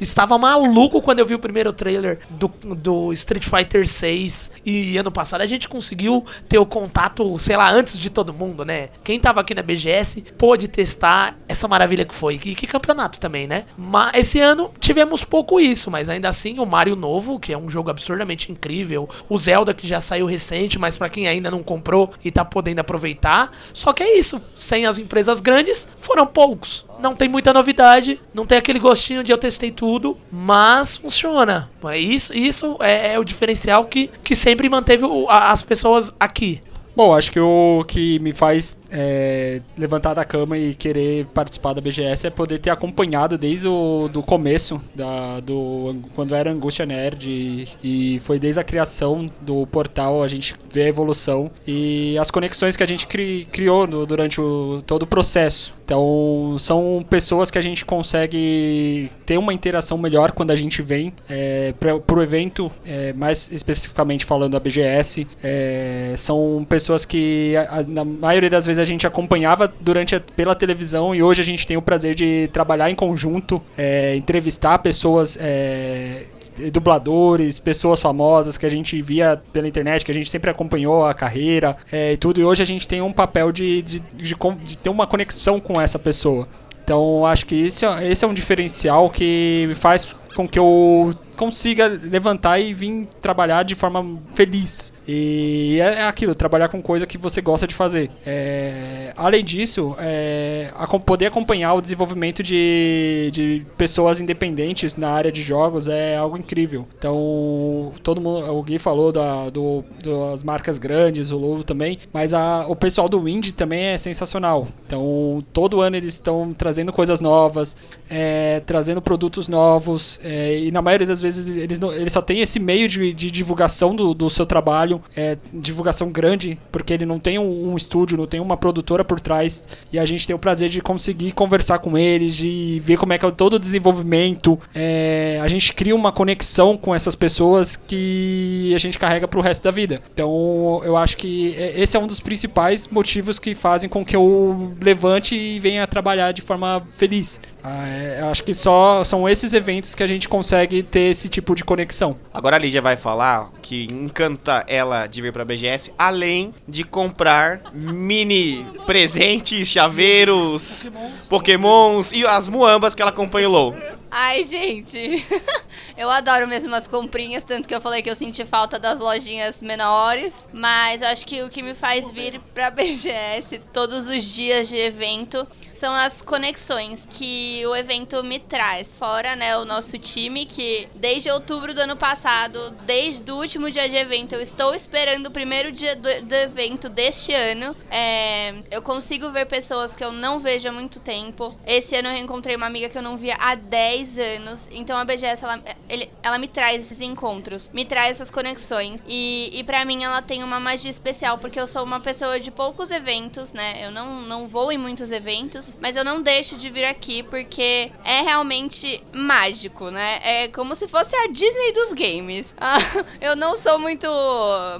[0.00, 5.10] estava maluco quando eu vi o primeiro trailer do, do Street Fighter 6 e ano
[5.10, 8.90] passado a gente conseguiu ter o contato, sei lá, antes de todo mundo, né?
[9.02, 12.34] Quem tava aqui na BGS pôde testar essa maravilha que foi.
[12.34, 13.64] E que campeonato também, né?
[13.76, 17.68] Mas esse ano tivemos pouco isso, mas ainda assim o Mario novo, que é um
[17.68, 22.12] jogo absurdamente incrível, o Zelda que já saiu recente, mas pra quem ainda não comprou
[22.24, 23.52] e tá podendo aproveitar.
[23.72, 26.84] Só que é isso, sem as empresas grandes, foram poucos.
[27.00, 31.70] Não tem muita novidade, não tem aquele gostinho de eu testei tudo, mas funciona.
[31.84, 36.12] É Isso, isso é, é o diferencial que, que sempre manteve o- a- as pessoas
[36.18, 36.60] aqui.
[36.94, 41.80] Bom, acho que o que me faz é, levantar da cama e querer participar da
[41.80, 47.30] BGS é poder ter acompanhado desde o do começo, da, do, quando era Angústia Nerd,
[47.30, 47.68] e,
[48.16, 52.76] e foi desde a criação do portal, a gente vê a evolução e as conexões
[52.76, 55.72] que a gente cri- criou no- durante o, todo o processo.
[55.90, 61.12] Então, são pessoas que a gente consegue ter uma interação melhor quando a gente vem
[61.28, 65.26] é, para o evento, é, mais especificamente falando da BGS.
[65.42, 70.54] É, são pessoas que, a, na maioria das vezes, a gente acompanhava durante a, pela
[70.54, 75.36] televisão e hoje a gente tem o prazer de trabalhar em conjunto, é, entrevistar pessoas
[75.40, 76.26] é,
[76.70, 81.14] dubladores, pessoas famosas que a gente via pela internet, que a gente sempre acompanhou a
[81.14, 84.78] carreira é, e tudo, e hoje a gente tem um papel de, de, de, de
[84.78, 86.48] ter uma conexão com essa pessoa.
[86.82, 91.86] Então acho que esse, é, esse é um diferencial que faz com que eu consiga
[91.86, 94.92] levantar e vir trabalhar de forma feliz.
[95.08, 98.10] E é, é aquilo, trabalhar com coisa que você gosta de fazer.
[98.26, 105.32] É, além disso, é, a, poder acompanhar o desenvolvimento de, de pessoas independentes na área
[105.32, 106.86] de jogos é algo incrível.
[106.98, 112.34] Então, todo mundo, o Gui falou da, do, das marcas grandes, o Lulu também, mas
[112.34, 114.68] a, o pessoal do Wind também é sensacional.
[114.86, 117.78] Então, todo ano eles estão trazendo coisas novas,
[118.10, 122.40] é, trazendo produtos novos, é, e na maioria das vezes eles, não, eles só tem
[122.40, 127.18] esse meio de, de divulgação do, do, seu trabalho, é, divulgação grande, porque ele não
[127.18, 130.38] tem um, um, estúdio, não tem uma produtora por trás, e a gente tem o
[130.38, 134.58] prazer de conseguir conversar com eles, de ver como é que é todo o desenvolvimento.
[134.74, 139.64] É, a gente cria uma conexão com essas pessoas que a gente carrega pro resto
[139.64, 140.00] da vida.
[140.12, 144.16] Então eu acho que é, esse é um dos principais motivos que fazem com que
[144.16, 147.40] eu levante e venha trabalhar de forma feliz.
[147.62, 151.54] Ah, é, acho que só são esses eventos que a gente consegue ter esse tipo
[151.54, 152.18] de conexão.
[152.32, 157.60] Agora a Lídia vai falar que encanta ela de vir pra BGS, além de comprar
[157.72, 160.90] mini presentes, chaveiros,
[161.28, 163.74] pokémons, e as muambas que ela acompanhou.
[164.10, 165.24] Ai, gente,
[165.96, 169.62] eu adoro mesmo as comprinhas, tanto que eu falei que eu senti falta das lojinhas
[169.62, 174.68] menores, mas eu acho que o que me faz vir pra BGS todos os dias
[174.68, 175.46] de evento
[175.80, 178.86] são as conexões que o evento me traz.
[178.98, 183.88] Fora, né, o nosso time, que desde outubro do ano passado, desde o último dia
[183.88, 187.74] de evento, eu estou esperando o primeiro dia do, do evento deste ano.
[187.90, 191.58] É, eu consigo ver pessoas que eu não vejo há muito tempo.
[191.66, 194.68] Esse ano eu reencontrei uma amiga que eu não via há 10 anos.
[194.70, 199.00] Então a BGS, ela, ele, ela me traz esses encontros, me traz essas conexões.
[199.06, 202.50] E, e para mim ela tem uma magia especial, porque eu sou uma pessoa de
[202.50, 203.82] poucos eventos, né?
[203.82, 207.92] Eu não, não vou em muitos eventos mas eu não deixo de vir aqui porque
[208.04, 210.20] é realmente mágico, né?
[210.22, 212.54] É como se fosse a Disney dos games.
[212.62, 212.78] Ah,
[213.20, 214.06] eu não sou muito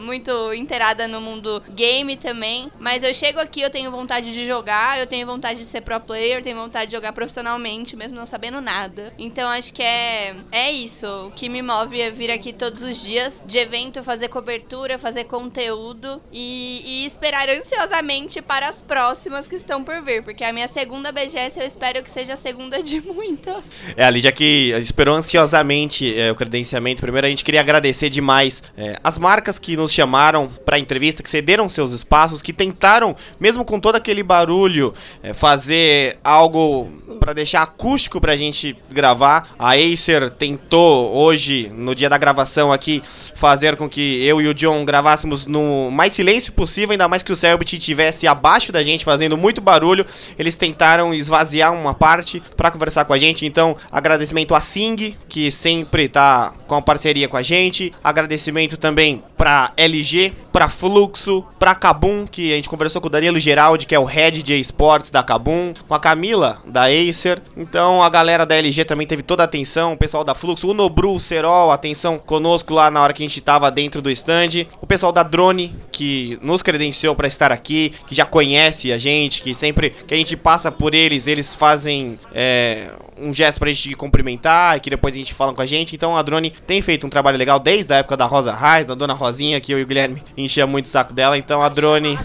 [0.00, 5.00] muito inteirada no mundo game também, mas eu chego aqui, eu tenho vontade de jogar,
[5.00, 8.61] eu tenho vontade de ser pro player, tenho vontade de jogar profissionalmente, mesmo não sabendo
[8.61, 9.12] nada.
[9.18, 13.00] Então acho que é é isso, o que me move é vir aqui todos os
[13.03, 19.57] dias de evento, fazer cobertura, fazer conteúdo e, e esperar ansiosamente para as próximas que
[19.57, 23.02] estão por vir, porque a minha segunda BGS eu espero que seja a segunda de
[23.02, 23.66] muitas.
[23.94, 28.62] É, ali já que esperou ansiosamente é, o credenciamento, primeiro a gente queria agradecer demais
[28.78, 33.62] é, as marcas que nos chamaram para entrevista, que cederam seus espaços, que tentaram, mesmo
[33.62, 36.88] com todo aquele barulho, é, fazer algo
[37.20, 39.50] para deixar acústico pra gente gravar.
[39.58, 43.02] A Acer tentou hoje, no dia da gravação aqui,
[43.34, 47.32] fazer com que eu e o John gravássemos no mais silêncio possível, ainda mais que
[47.32, 50.06] o Selbit estivesse abaixo da gente fazendo muito barulho.
[50.38, 53.44] Eles tentaram tentaram esvaziar uma parte para conversar com a gente.
[53.44, 57.92] Então, agradecimento a Sing, que sempre tá com a parceria com a gente.
[58.02, 63.38] Agradecimento também para LG, para Fluxo, para Kabum, que a gente conversou com o Danilo
[63.38, 67.40] Geraldi, que é o head de esportes da Kabum, com a Camila da Acer.
[67.57, 70.74] Então, a galera da LG também teve toda a atenção, o pessoal da Fluxo, o
[70.74, 74.66] Nobru, o Serol, atenção conosco lá na hora que a gente tava dentro do stand.
[74.79, 79.40] O pessoal da Drone, que nos credenciou para estar aqui, que já conhece a gente,
[79.40, 83.94] que sempre que a gente passa por eles, eles fazem é, um gesto pra gente
[83.94, 85.94] cumprimentar e que depois a gente fala com a gente.
[85.94, 88.94] Então a Drone tem feito um trabalho legal desde a época da Rosa Reis, da
[88.94, 91.38] Dona Rosinha, que eu e o Guilherme enchia muito o saco dela.
[91.38, 92.18] Então a Drone.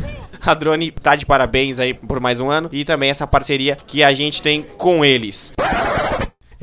[0.46, 4.04] A Drone tá de parabéns aí por mais um ano e também essa parceria que
[4.04, 5.52] a gente tem com eles.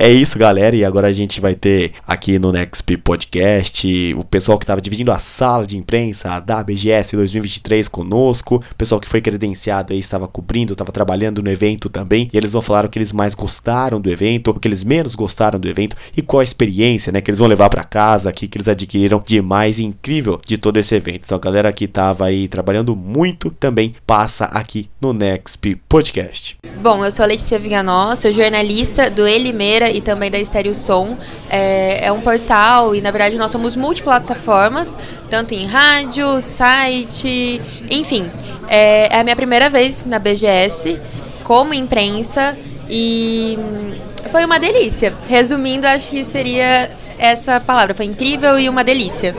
[0.03, 0.75] É isso, galera.
[0.75, 5.13] E agora a gente vai ter aqui no Nexp Podcast o pessoal que estava dividindo
[5.13, 8.57] a sala de imprensa da BGS 2023 conosco.
[8.57, 12.29] O pessoal que foi credenciado aí estava cobrindo, estava trabalhando no evento também.
[12.33, 15.15] E eles vão falar o que eles mais gostaram do evento, o que eles menos
[15.15, 18.49] gostaram do evento e qual a experiência, né, que eles vão levar para casa aqui,
[18.49, 21.27] que eles adquiriram de mais incrível de todo esse evento.
[21.27, 26.57] Então, a galera que estava aí trabalhando muito também passa aqui no Nexp Podcast.
[26.83, 31.17] Bom, eu sou a Letícia Viganó, sou jornalista do Elimeira e também da Estéreo Som.
[31.49, 34.97] É, é um portal e, na verdade, nós somos multiplataformas,
[35.31, 38.31] tanto em rádio, site, enfim.
[38.69, 41.01] É, é a minha primeira vez na BGS
[41.45, 42.57] como imprensa
[42.89, 43.93] e hum,
[44.31, 45.15] foi uma delícia.
[45.27, 47.95] Resumindo, acho que seria essa palavra.
[47.95, 49.35] Foi incrível e uma delícia.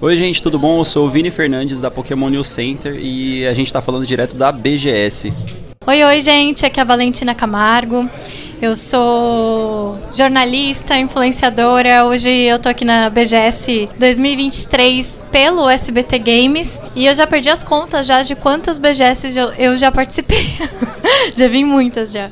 [0.00, 0.80] Oi, gente, tudo bom?
[0.80, 4.36] Eu sou o Vini Fernandes da Pokémon News Center e a gente está falando direto
[4.36, 5.32] da BGS.
[5.86, 6.66] Oi, oi, gente.
[6.66, 8.10] Aqui é a Valentina Camargo.
[8.60, 12.06] Eu sou jornalista, influenciadora.
[12.06, 17.62] Hoje eu tô aqui na BGS 2023 pelo SBT Games e eu já perdi as
[17.62, 20.46] contas já de quantas BGS eu já participei.
[21.36, 22.30] já vi muitas já.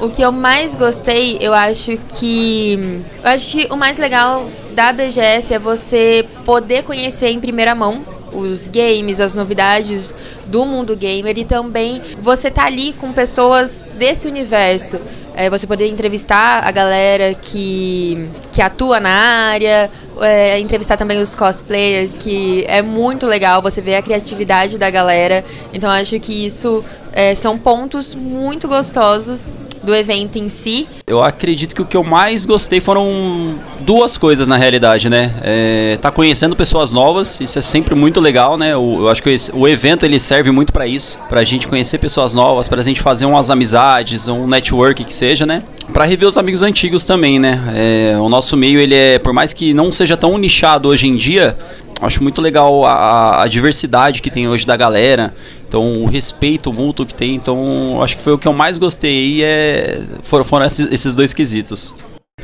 [0.00, 3.02] O que eu mais gostei, eu acho que.
[3.22, 8.02] Eu acho que o mais legal da BGS é você poder conhecer em primeira mão
[8.32, 10.14] os games, as novidades
[10.46, 15.00] do mundo gamer e também você tá ali com pessoas desse universo.
[15.34, 19.90] É, você poder entrevistar a galera que, que atua na área,
[20.20, 25.42] é, entrevistar também os cosplayers, que é muito legal você ver a criatividade da galera.
[25.72, 29.48] Então acho que isso é, são pontos muito gostosos
[29.82, 30.86] do evento em si.
[31.06, 35.34] Eu acredito que o que eu mais gostei foram duas coisas na realidade, né?
[35.42, 38.76] É, tá conhecendo pessoas novas, isso é sempre muito legal, né?
[38.76, 41.98] O, eu acho que esse, o evento ele serve muito para isso, pra gente conhecer
[41.98, 45.62] pessoas novas, pra gente fazer umas amizades, um network que seja, né?
[45.92, 47.60] Pra rever os amigos antigos também, né?
[47.74, 51.16] É, o nosso meio, ele é, por mais que não seja tão nichado hoje em
[51.16, 51.56] dia,
[52.02, 55.32] acho muito legal a, a, diversidade que tem hoje da galera.
[55.66, 57.34] Então, o respeito mútuo que tem.
[57.34, 59.42] Então, acho que foi o que eu mais gostei.
[59.42, 61.94] É, foram, foram esses, esses dois quesitos.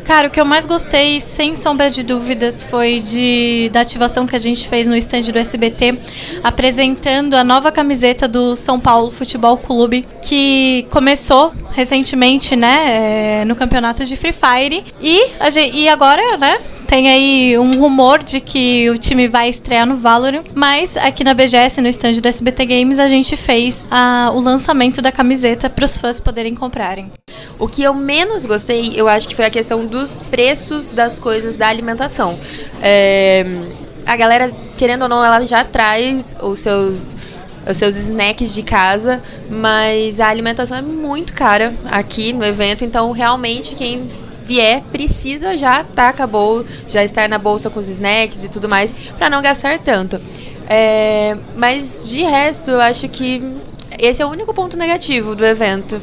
[0.05, 4.35] Cara, o que eu mais gostei, sem sombra de dúvidas, foi de, da ativação que
[4.35, 5.99] a gente fez no estande do SBT,
[6.43, 13.55] apresentando a nova camiseta do São Paulo Futebol Clube, que começou recentemente, né, é, no
[13.55, 14.85] campeonato de Free Fire.
[15.01, 15.31] E,
[15.75, 16.59] e agora, né,
[16.89, 21.35] tem aí um rumor de que o time vai estrear no Valorant, mas aqui na
[21.35, 25.85] BGS, no stand do SBT Games, a gente fez a, o lançamento da camiseta para
[25.85, 27.13] os fãs poderem comprarem.
[27.59, 31.55] O que eu menos gostei, eu acho que foi a questão dos preços das coisas
[31.55, 32.39] da alimentação.
[32.81, 33.45] É,
[34.07, 37.15] a galera, querendo ou não, ela já traz os seus
[37.71, 43.11] os seus snacks de casa, mas a alimentação é muito cara aqui no evento, então
[43.11, 44.09] realmente quem
[44.49, 48.91] vier, precisa já tá acabou, já estar na bolsa com os snacks e tudo mais,
[49.19, 50.19] para não gastar tanto.
[50.67, 53.43] É, mas de resto, eu acho que
[53.99, 56.01] esse é o único ponto negativo do evento.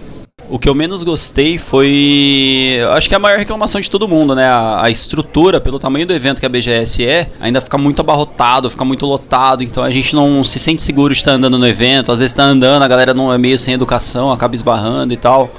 [0.50, 2.78] O que eu menos gostei foi.
[2.92, 4.46] Acho que é a maior reclamação de todo mundo, né?
[4.46, 8.70] A, a, estrutura, pelo tamanho do evento que a BGS é, ainda fica muito abarrotado,
[8.70, 9.64] fica muito lotado.
[9.64, 12.12] Então a gente não se sente seguro de estar andando no evento.
[12.12, 15.50] Às vezes está andando, a galera não é meio sem educação, acaba esbarrando e tal.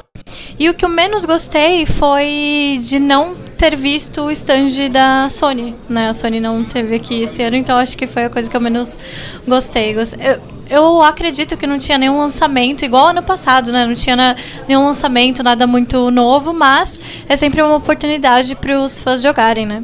[0.59, 5.75] E o que eu menos gostei foi de não ter visto o stand da Sony,
[5.88, 6.09] né?
[6.11, 8.61] A Sony não teve aqui esse ano, então acho que foi a coisa que eu
[8.61, 8.99] menos
[9.47, 9.95] gostei.
[9.95, 13.87] Eu, eu acredito que não tinha nenhum lançamento, igual ano passado, né?
[13.87, 14.37] Não tinha na,
[14.69, 19.83] nenhum lançamento, nada muito novo, mas é sempre uma oportunidade para os fãs jogarem, né?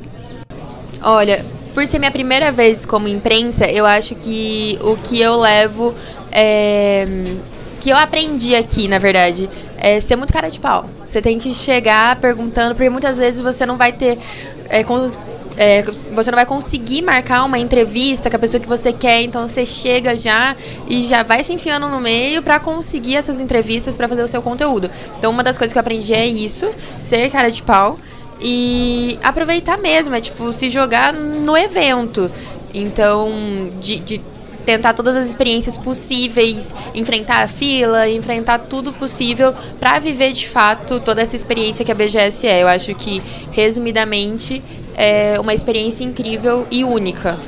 [1.02, 5.94] Olha, por ser minha primeira vez como imprensa, eu acho que o que eu levo
[6.30, 7.06] é
[7.82, 10.88] que eu aprendi aqui, na verdade, é ser muito cara de pau.
[11.04, 14.18] Você tem que chegar perguntando, porque muitas vezes você não vai ter.
[14.68, 15.04] É, com,
[15.56, 19.48] é, você não vai conseguir marcar uma entrevista com a pessoa que você quer, então
[19.48, 20.54] você chega já
[20.88, 24.40] e já vai se enfiando no meio para conseguir essas entrevistas para fazer o seu
[24.40, 24.88] conteúdo.
[25.18, 27.98] Então, uma das coisas que eu aprendi é isso: ser cara de pau
[28.40, 32.30] e aproveitar mesmo, é tipo se jogar no evento.
[32.72, 33.28] Então,
[33.80, 34.31] de, de
[34.64, 41.00] tentar todas as experiências possíveis, enfrentar a fila, enfrentar tudo possível para viver de fato
[41.00, 42.62] toda essa experiência que a BGS é.
[42.62, 44.62] Eu acho que, resumidamente,
[44.94, 47.38] é uma experiência incrível e única.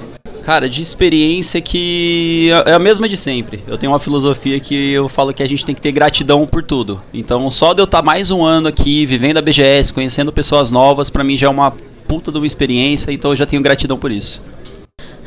[0.42, 3.62] Cara, de experiência que é a mesma de sempre.
[3.66, 6.62] Eu tenho uma filosofia que eu falo que a gente tem que ter gratidão por
[6.62, 7.00] tudo.
[7.14, 11.09] Então, só de eu estar mais um ano aqui, vivendo a BGS, conhecendo pessoas novas,
[11.09, 11.72] para mim já é uma
[12.07, 14.42] puta de uma experiência, então eu já tenho gratidão por isso.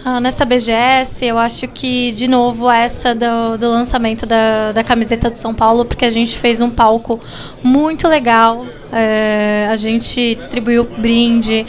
[0.09, 5.29] Ah, nessa BGS, eu acho que, de novo, essa do, do lançamento da, da camiseta
[5.29, 7.19] do São Paulo, porque a gente fez um palco
[7.61, 8.65] muito legal.
[8.89, 11.65] É, a gente distribuiu brinde,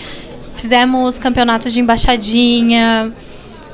[0.54, 3.12] fizemos campeonato de embaixadinha.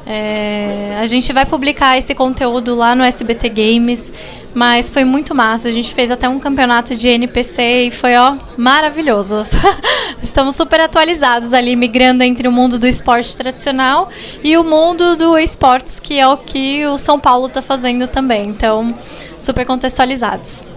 [0.06, 4.14] É, a gente vai publicar esse conteúdo lá no SBT Games.
[4.54, 5.68] Mas foi muito massa.
[5.68, 9.42] A gente fez até um campeonato de NPC e foi, ó, maravilhoso.
[10.22, 14.08] Estamos super atualizados ali, migrando entre o mundo do esporte tradicional
[14.42, 18.48] e o mundo do esportes, que é o que o São Paulo está fazendo também.
[18.48, 18.94] Então,
[19.38, 20.68] super contextualizados.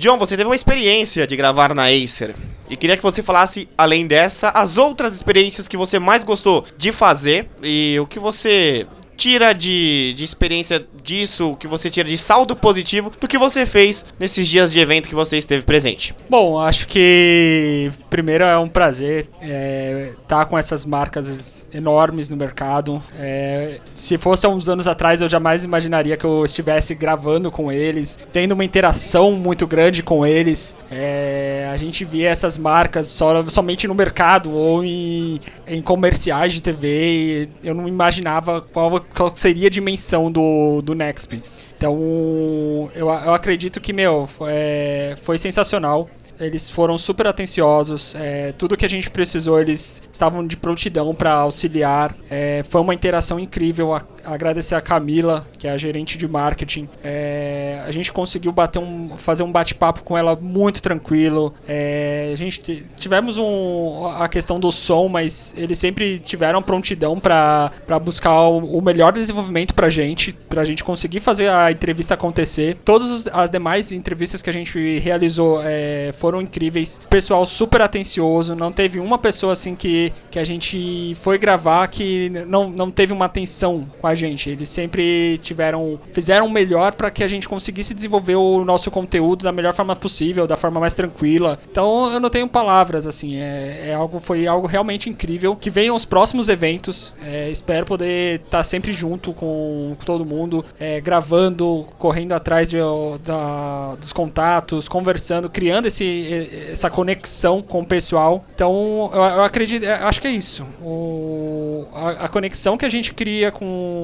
[0.00, 2.34] John, você teve uma experiência de gravar na Acer.
[2.70, 6.90] E queria que você falasse, além dessa, as outras experiências que você mais gostou de
[6.90, 8.86] fazer e o que você
[9.20, 13.66] tira de, de experiência disso, o que você tira de saldo positivo do que você
[13.66, 16.14] fez nesses dias de evento que você esteve presente?
[16.28, 22.36] Bom, acho que primeiro é um prazer estar é, tá com essas marcas enormes no
[22.36, 23.02] mercado.
[23.14, 27.70] É, se fosse há uns anos atrás, eu jamais imaginaria que eu estivesse gravando com
[27.70, 30.74] eles, tendo uma interação muito grande com eles.
[30.90, 36.62] É, a gente via essas marcas só, somente no mercado ou em, em comerciais de
[36.62, 37.50] TV.
[37.62, 41.42] eu não imaginava qual qual seria a dimensão do, do Nexp.
[41.76, 46.08] Então, eu, eu acredito que, meu, é, foi sensacional.
[46.38, 48.14] Eles foram super atenciosos.
[48.14, 52.14] É, tudo que a gente precisou, eles estavam de prontidão para auxiliar.
[52.30, 53.94] É, foi uma interação incrível.
[53.94, 56.88] A, agradecer a Camila, que é a gerente de marketing.
[57.02, 61.54] É, a gente conseguiu bater um, fazer um bate-papo com ela muito tranquilo.
[61.66, 67.70] É, a gente tivemos um, a questão do som, mas eles sempre tiveram prontidão para
[68.02, 72.76] buscar o, o, melhor desenvolvimento para gente, para a gente conseguir fazer a entrevista acontecer.
[72.84, 77.00] Todas as demais entrevistas que a gente realizou é, foram incríveis.
[77.08, 82.30] Pessoal super atencioso, não teve uma pessoa assim que, que a gente foi gravar que
[82.46, 84.50] não, não teve uma atenção com a a gente.
[84.50, 89.44] Eles sempre tiveram, fizeram o melhor para que a gente conseguisse desenvolver o nosso conteúdo
[89.44, 91.58] da melhor forma possível, da forma mais tranquila.
[91.70, 93.36] Então eu não tenho palavras assim.
[93.36, 95.56] É, é algo, foi algo realmente incrível.
[95.56, 97.14] Que venham os próximos eventos.
[97.22, 102.70] É, espero poder estar tá sempre junto com, com todo mundo, é, gravando, correndo atrás
[102.70, 102.78] de,
[103.24, 108.44] da, dos contatos, conversando, criando esse, essa conexão com o pessoal.
[108.54, 110.66] Então eu, eu acredito, acho que é isso.
[110.82, 113.99] O, a, a conexão que a gente cria com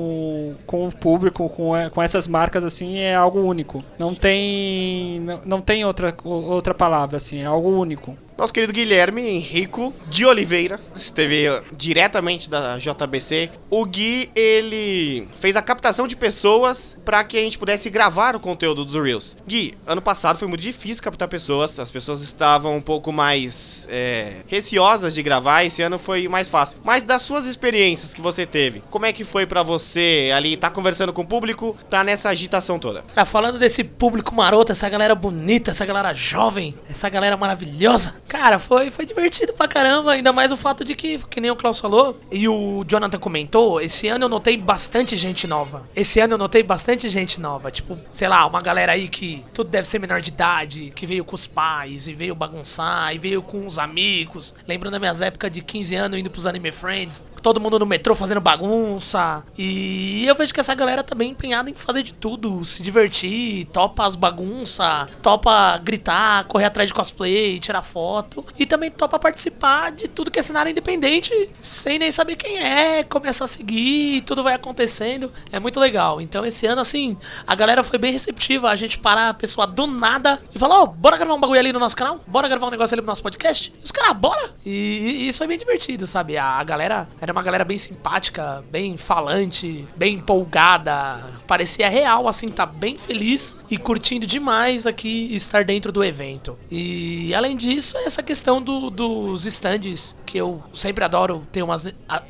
[0.66, 3.84] com, o público, com, com essas marcas, assim, é algo único.
[3.98, 8.16] Não tem, não, não tem outra, outra palavra, assim, é algo único.
[8.36, 13.50] Nosso querido Guilherme Henrico de Oliveira esteve diretamente da JBC.
[13.70, 18.40] O Gui, ele fez a captação de pessoas para que a gente pudesse gravar o
[18.40, 19.38] conteúdo dos Reels.
[19.46, 24.42] Gui, ano passado foi muito difícil captar pessoas, as pessoas estavam um pouco mais é,
[24.46, 26.78] receosas de gravar, esse ano foi mais fácil.
[26.84, 30.68] Mas das suas experiências que você teve, como é que foi para você ali, tá
[30.68, 33.02] conversando com o público, tá nessa agitação toda?
[33.14, 38.14] Tá falando desse público maroto, essa galera bonita, essa galera jovem, essa galera maravilhosa.
[38.28, 41.56] Cara, foi, foi divertido pra caramba, ainda mais o fato de que, que nem o
[41.56, 45.88] Klaus falou, e o Jonathan comentou, esse ano eu notei bastante gente nova.
[45.94, 47.70] Esse ano eu notei bastante gente nova.
[47.70, 51.24] Tipo, sei lá, uma galera aí que tudo deve ser menor de idade, que veio
[51.24, 54.54] com os pais, e veio bagunçar, e veio com os amigos.
[54.66, 58.16] Lembrando das minhas épocas de 15 anos indo pros Anime Friends, todo mundo no metrô
[58.16, 59.44] fazendo bagunça.
[59.56, 63.66] E eu vejo que essa galera tá bem empenhada em fazer de tudo, se divertir,
[63.66, 68.15] topa as bagunças, topa gritar, correr atrás de cosplay, tirar foto
[68.58, 73.02] e também topa participar de tudo que é cenário independente sem nem saber quem é,
[73.02, 75.32] começar a seguir, tudo vai acontecendo.
[75.50, 76.20] É muito legal.
[76.20, 78.68] Então esse ano, assim, a galera foi bem receptiva.
[78.68, 81.58] A gente parar a pessoa do nada e falar: Ó, oh, bora gravar um bagulho
[81.58, 82.20] ali no nosso canal?
[82.26, 83.72] Bora gravar um negócio ali no nosso podcast?
[83.80, 84.50] E os caras, bora!
[84.64, 86.36] E, e, isso foi bem divertido, sabe?
[86.36, 91.24] A, a galera era uma galera bem simpática, bem falante, bem empolgada.
[91.46, 96.58] Parecia real, assim, tá bem feliz e curtindo demais aqui estar dentro do evento.
[96.70, 101.86] E além disso, essa questão do, dos stands, que eu sempre adoro ter umas,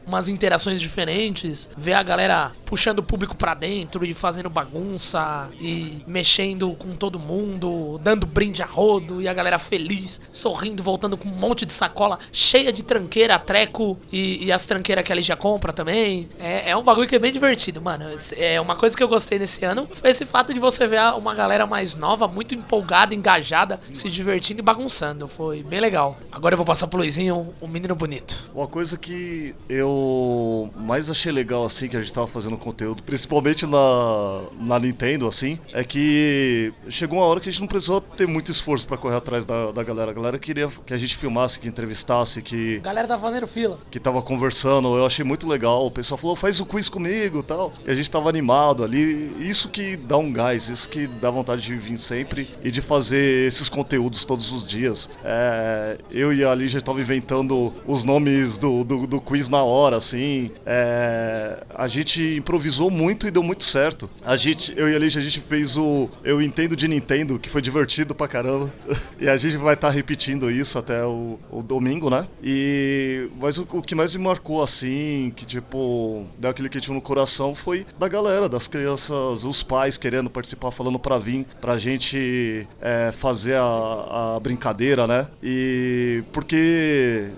[0.06, 6.02] umas interações diferentes, ver a galera puxando o público para dentro e fazendo bagunça e
[6.06, 11.28] mexendo com todo mundo, dando brinde a rodo e a galera feliz, sorrindo, voltando com
[11.28, 15.36] um monte de sacola cheia de tranqueira, treco e, e as tranqueiras que ela já
[15.36, 16.28] compra também.
[16.38, 18.06] É, é um bagulho que é bem divertido, mano.
[18.36, 21.34] É uma coisa que eu gostei nesse ano foi esse fato de você ver uma
[21.34, 25.28] galera mais nova, muito empolgada, engajada, se divertindo e bagunçando.
[25.28, 26.16] Foi bem legal.
[26.30, 28.50] Agora eu vou passar pro Luizinho, o um menino bonito.
[28.54, 33.66] Uma coisa que eu mais achei legal assim que a gente tava fazendo conteúdo, principalmente
[33.66, 38.26] na, na Nintendo, assim, é que chegou uma hora que a gente não precisou ter
[38.26, 40.10] muito esforço para correr atrás da, da galera.
[40.10, 42.78] A galera queria que a gente filmasse, que entrevistasse, que.
[42.78, 43.78] A galera tá fazendo fila.
[43.90, 45.86] Que tava conversando, eu achei muito legal.
[45.86, 47.72] O pessoal falou, faz o quiz comigo tal.
[47.86, 49.34] E a gente tava animado ali.
[49.38, 53.46] Isso que dá um gás, isso que dá vontade de vir sempre e de fazer
[53.46, 55.10] esses conteúdos todos os dias.
[55.24, 59.62] É, É, eu e a Lígia estavam inventando os nomes do, do, do quiz na
[59.62, 60.50] hora, assim.
[60.66, 64.10] É, a gente improvisou muito e deu muito certo.
[64.24, 67.48] A gente, eu e a Lígia, a gente fez o Eu Entendo de Nintendo, que
[67.48, 68.72] foi divertido pra caramba.
[69.18, 72.28] E a gente vai estar tá repetindo isso até o, o, domingo, né?
[72.42, 77.00] E mas o, o, que mais me marcou assim, que tipo, deu aquele quentinho no
[77.00, 82.68] coração foi da galera, das crianças, os pais querendo participar, falando pra vir, pra gente
[82.80, 85.28] é, fazer a, a brincadeira, né?
[85.48, 87.30] E porque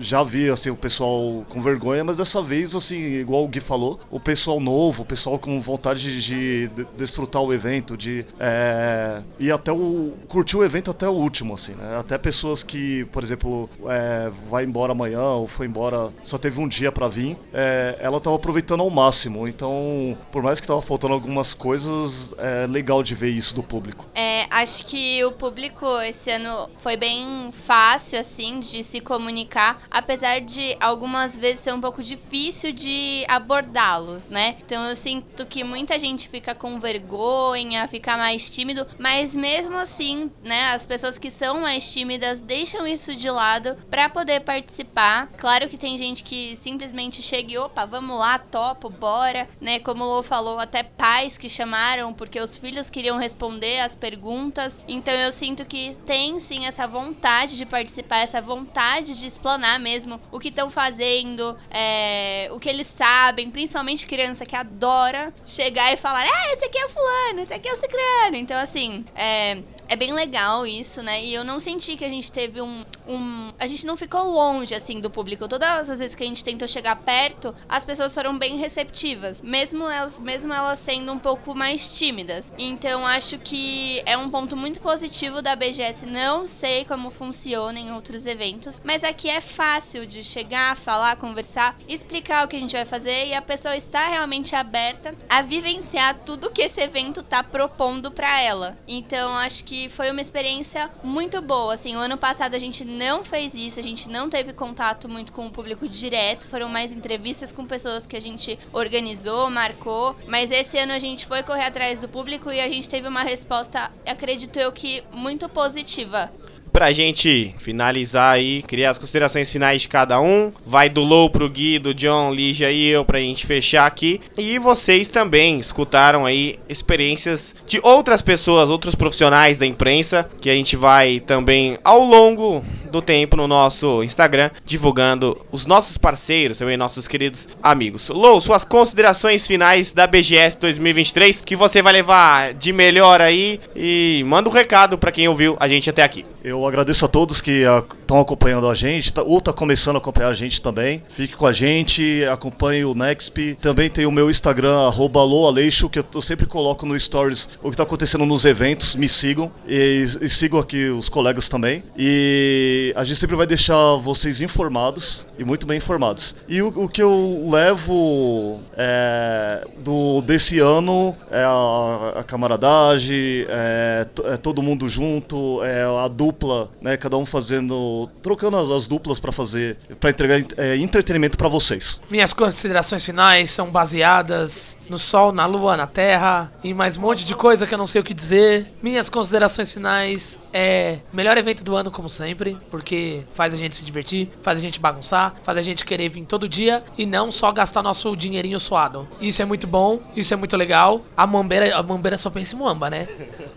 [0.00, 4.00] já vi assim o pessoal com vergonha, mas dessa vez assim, igual o Gui falou,
[4.10, 9.22] o pessoal novo, o pessoal com vontade de, de desfrutar o evento, de é,
[9.54, 11.98] até o curtir o evento até o último, assim, né?
[11.98, 16.66] Até pessoas que, por exemplo, é, vai embora amanhã ou foi embora, só teve um
[16.66, 19.46] dia para vir, é, ela tava aproveitando ao máximo.
[19.46, 24.08] Então, por mais que tava faltando algumas coisas, é legal de ver isso do público.
[24.16, 30.40] É, acho que o público esse ano foi bem fácil, assim, de se comunicar, apesar
[30.40, 34.56] de algumas vezes ser um pouco difícil de abordá-los, né?
[34.64, 40.30] Então eu sinto que muita gente fica com vergonha, fica mais tímido, mas mesmo assim,
[40.42, 45.28] né, as pessoas que são mais tímidas deixam isso de lado para poder participar.
[45.36, 49.78] Claro que tem gente que simplesmente chega e opa, vamos lá, topo, bora, né?
[49.78, 54.82] Como o Lô falou, até pais que chamaram porque os filhos queriam responder as perguntas.
[54.88, 60.20] Então eu sinto que tem sim essa vontade de participar, essa vontade de explanar mesmo
[60.30, 65.96] o que estão fazendo, é, o que eles sabem, principalmente criança que adora chegar e
[65.96, 68.36] falar: ah, esse aqui é o fulano, esse aqui é o cicrano.
[68.36, 69.62] Então, assim, é,
[69.92, 71.22] é bem legal isso, né?
[71.22, 73.52] E eu não senti que a gente teve um, um.
[73.58, 75.46] A gente não ficou longe, assim, do público.
[75.46, 79.42] Todas as vezes que a gente tentou chegar perto, as pessoas foram bem receptivas.
[79.42, 82.50] Mesmo elas, mesmo elas sendo um pouco mais tímidas.
[82.56, 86.06] Então acho que é um ponto muito positivo da BGS.
[86.06, 91.76] Não sei como funciona em outros eventos, mas aqui é fácil de chegar, falar, conversar,
[91.86, 96.20] explicar o que a gente vai fazer e a pessoa está realmente aberta a vivenciar
[96.24, 98.78] tudo que esse evento tá propondo para ela.
[98.88, 101.74] Então acho que foi uma experiência muito boa.
[101.74, 105.32] Assim, o ano passado a gente não fez isso, a gente não teve contato muito
[105.32, 110.50] com o público direto, foram mais entrevistas com pessoas que a gente organizou, marcou, mas
[110.50, 113.90] esse ano a gente foi correr atrás do público e a gente teve uma resposta,
[114.06, 116.30] acredito eu que muito positiva
[116.72, 120.52] pra gente finalizar aí, criar as considerações finais de cada um.
[120.64, 124.20] Vai do Low pro Gui, do John, Lígia e eu pra gente fechar aqui.
[124.36, 130.54] E vocês também escutaram aí experiências de outras pessoas, outros profissionais da imprensa, que a
[130.54, 136.76] gente vai também ao longo do tempo no nosso Instagram, divulgando os nossos parceiros, também
[136.76, 138.08] nossos queridos amigos.
[138.10, 144.22] Lou, suas considerações finais da BGS 2023, que você vai levar de melhor aí e
[144.26, 146.24] manda um recado para quem ouviu a gente até aqui.
[146.44, 147.62] Eu agradeço a todos que
[148.00, 151.02] estão acompanhando a gente, tá, ou tá começando a acompanhar a gente também.
[151.08, 153.56] Fique com a gente, acompanhe o Nexp.
[153.60, 157.82] Também tem o meu Instagram, @loaleixo, que eu sempre coloco no stories o que está
[157.82, 158.96] acontecendo nos eventos.
[158.96, 161.82] Me sigam e, e sigam aqui os colegas também.
[161.96, 166.34] E a gente sempre vai deixar vocês informados e muito bem informados.
[166.48, 174.06] E o, o que eu levo é, do desse ano é a, a camaradagem, é,
[174.24, 176.96] é, todo mundo junto, é a dupla, né?
[176.96, 182.00] Cada um fazendo, trocando as, as duplas para fazer, para entregar é, entretenimento para vocês.
[182.08, 187.24] Minhas considerações finais são baseadas no sol, na lua, na terra e mais um monte
[187.24, 188.72] de coisa que eu não sei o que dizer.
[188.82, 193.84] Minhas considerações finais é melhor evento do ano como sempre porque faz a gente se
[193.84, 197.50] divertir, faz a gente bagunçar, faz a gente querer vir todo dia e não só
[197.52, 199.08] gastar nosso dinheirinho suado.
[199.20, 201.02] Isso é muito bom, isso é muito legal.
[201.16, 203.08] A Mambeira, a Mambeira só pensa em Muamba, né?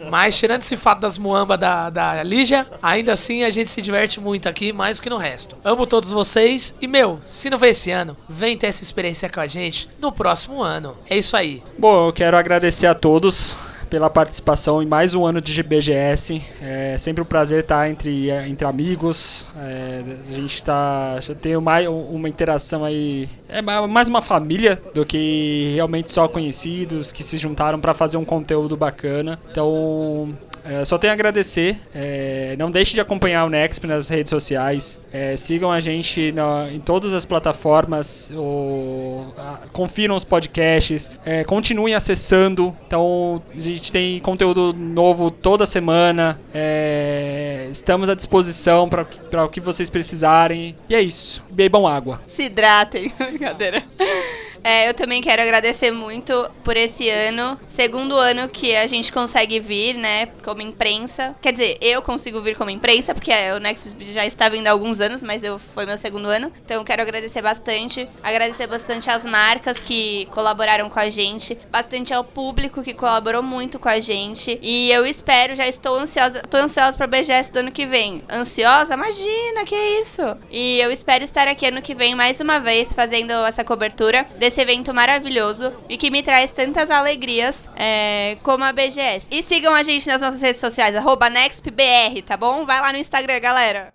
[0.09, 4.19] Mas tirando esse fato das Muamba da, da Lígia, ainda assim a gente se diverte
[4.19, 5.57] muito aqui, mais que no resto.
[5.63, 9.39] Amo todos vocês e, meu, se não foi esse ano, vem ter essa experiência com
[9.39, 10.97] a gente no próximo ano.
[11.09, 11.61] É isso aí.
[11.77, 13.57] Bom, eu quero agradecer a todos
[13.95, 16.41] pela participação em mais um ano de GBGS.
[16.61, 19.47] É sempre um prazer estar entre, entre amigos.
[19.55, 25.05] É, a gente está já tem mais uma interação aí, é mais uma família do
[25.05, 29.39] que realmente só conhecidos que se juntaram para fazer um conteúdo bacana.
[29.49, 30.35] Então
[30.65, 31.77] é, só tenho a agradecer.
[31.93, 34.99] É, não deixe de acompanhar o Nexp nas redes sociais.
[35.13, 38.31] É, sigam a gente na, em todas as plataformas.
[39.37, 41.11] A, confiram os podcasts.
[41.23, 42.75] É, continuem acessando.
[42.87, 46.39] Então, a gente tem conteúdo novo toda semana.
[46.53, 50.75] É, estamos à disposição para o que vocês precisarem.
[50.89, 51.43] E é isso.
[51.51, 52.21] Bebam água.
[52.25, 53.13] Se hidratem.
[53.17, 53.83] Brincadeira.
[54.65, 57.55] É, eu também quero agradecer muito por esse ano.
[57.67, 61.35] Segundo ano que a gente consegue vir, né, como imprensa.
[61.39, 64.99] Quer dizer, eu consigo vir como imprensa, porque o Nexus já está vindo há alguns
[64.99, 66.51] anos, mas eu foi meu segundo ano.
[66.65, 68.09] Então quero agradecer bastante.
[68.23, 71.55] Agradecer bastante às marcas que colaboraram com a gente.
[71.69, 74.57] Bastante ao público que colaborou muito com a gente.
[74.63, 76.41] E eu espero, já estou ansiosa.
[76.41, 78.23] Tô ansiosa pra BGS do ano que vem.
[78.27, 78.95] Ansiosa?
[78.95, 80.23] Imagina, que isso!
[80.49, 84.54] E eu espero estar aqui ano que vem mais uma vez fazendo essa cobertura desse
[84.59, 89.27] evento maravilhoso e que me traz tantas alegrias é, como a BGS.
[89.31, 90.95] E sigam a gente nas nossas redes sociais,
[91.29, 92.65] NextBR, tá bom?
[92.65, 93.89] Vai lá no Instagram, galera.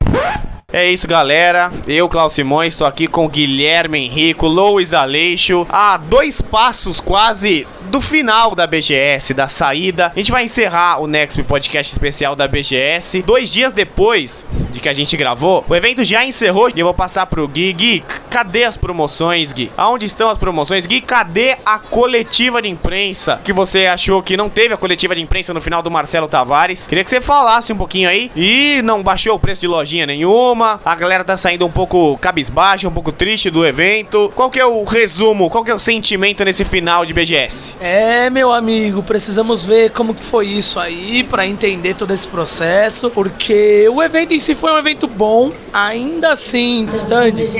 [0.73, 1.73] É isso, galera.
[1.89, 8.01] Eu, Klaus Simões, estou aqui com Guilherme Henrico, Louis Aleixo, a dois passos quase do
[8.01, 10.12] final da BGS, da saída.
[10.14, 13.21] A gente vai encerrar o Next Podcast especial da BGS.
[13.23, 16.95] Dois dias depois de que a gente gravou, o evento já encerrou e eu vou
[16.95, 17.73] passar pro Gui.
[17.73, 19.73] Gui, cadê as promoções, Gui?
[19.77, 20.87] Aonde estão as promoções?
[20.87, 25.21] Gui, cadê a coletiva de imprensa que você achou que não teve a coletiva de
[25.21, 26.87] imprensa no final do Marcelo Tavares?
[26.87, 28.31] Queria que você falasse um pouquinho aí.
[28.37, 30.60] E não baixou o preço de lojinha nenhuma.
[30.65, 34.33] A galera tá saindo um pouco cabisbaixa, um pouco triste do evento.
[34.35, 35.49] Qual que é o resumo?
[35.49, 37.77] Qual que é o sentimento nesse final de BGS?
[37.81, 43.11] É, meu amigo, precisamos ver como que foi isso aí para entender todo esse processo,
[43.11, 47.55] porque o evento em si foi um evento bom, ainda assim, stands.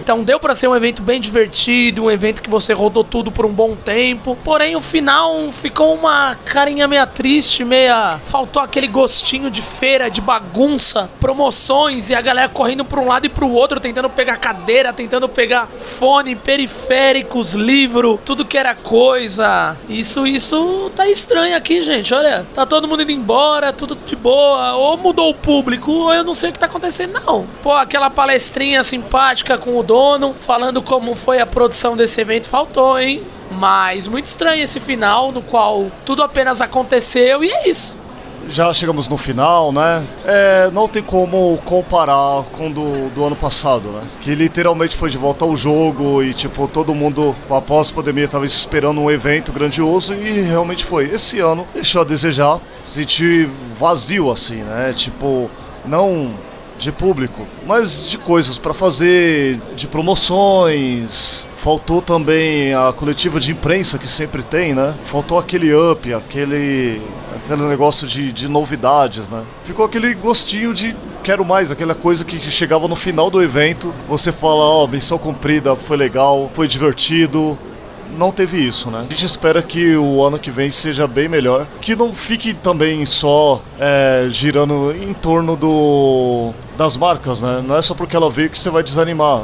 [0.00, 3.44] Então deu para ser um evento bem divertido, um evento que você rodou tudo por
[3.44, 4.38] um bom tempo.
[4.42, 10.22] Porém, o final ficou uma carinha meia triste, meia faltou aquele gostinho de feira, de
[10.22, 14.36] bagunça, promoções e a galera correndo para um lado e para o outro, tentando pegar
[14.36, 19.76] cadeira, tentando pegar fone, periféricos, livro, tudo que era coisa.
[19.88, 22.12] Isso, isso tá estranho aqui, gente.
[22.12, 24.74] Olha, tá todo mundo indo embora, tudo de boa.
[24.76, 27.46] Ou mudou o público, ou eu não sei o que tá acontecendo, não.
[27.62, 32.98] Pô, aquela palestrinha simpática com o dono, falando como foi a produção desse evento, faltou,
[32.98, 33.22] hein?
[33.50, 38.07] Mas muito estranho esse final, no qual tudo apenas aconteceu e é isso
[38.48, 40.04] já chegamos no final, né?
[40.24, 44.02] É, não tem como comparar com do, do ano passado, né?
[44.20, 48.46] Que literalmente foi de volta ao jogo e, tipo, todo mundo, após a pandemia, estava
[48.46, 51.06] esperando um evento grandioso e realmente foi.
[51.06, 54.92] Esse ano deixou a desejar, senti vazio, assim, né?
[54.94, 55.50] Tipo,
[55.84, 56.32] não
[56.78, 61.48] de público, mas de coisas para fazer, de promoções.
[61.56, 64.94] Faltou também a coletiva de imprensa que sempre tem, né?
[65.04, 67.02] Faltou aquele up, aquele
[67.44, 69.42] aquele negócio de, de novidades, né?
[69.64, 74.32] Ficou aquele gostinho de quero mais, aquela coisa que chegava no final do evento, você
[74.32, 77.58] fala, ó, oh, missão cumprida, foi legal, foi divertido,
[78.16, 79.00] não teve isso, né?
[79.00, 81.66] A gente espera que o ano que vem seja bem melhor.
[81.80, 87.62] Que não fique também só é, girando em torno do das marcas, né?
[87.66, 89.40] Não é só porque ela veio que você vai desanimar.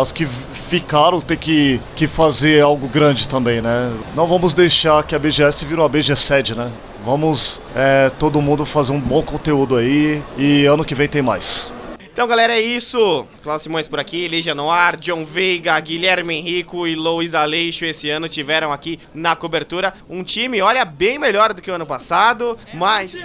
[0.00, 3.92] As que ficaram tem que, que fazer algo grande também, né?
[4.14, 6.70] Não vamos deixar que a BGS vire uma BGSED, né?
[7.04, 11.70] Vamos é, todo mundo fazer um bom conteúdo aí e ano que vem tem mais.
[12.14, 13.26] Então, galera, é isso.
[13.42, 18.28] Cláudio Simões por aqui, Lígia Noir, John Veiga, Guilherme Henrico e Louis Aleixo esse ano
[18.28, 19.92] tiveram aqui na cobertura.
[20.08, 23.16] Um time, olha, bem melhor do que o ano passado, mas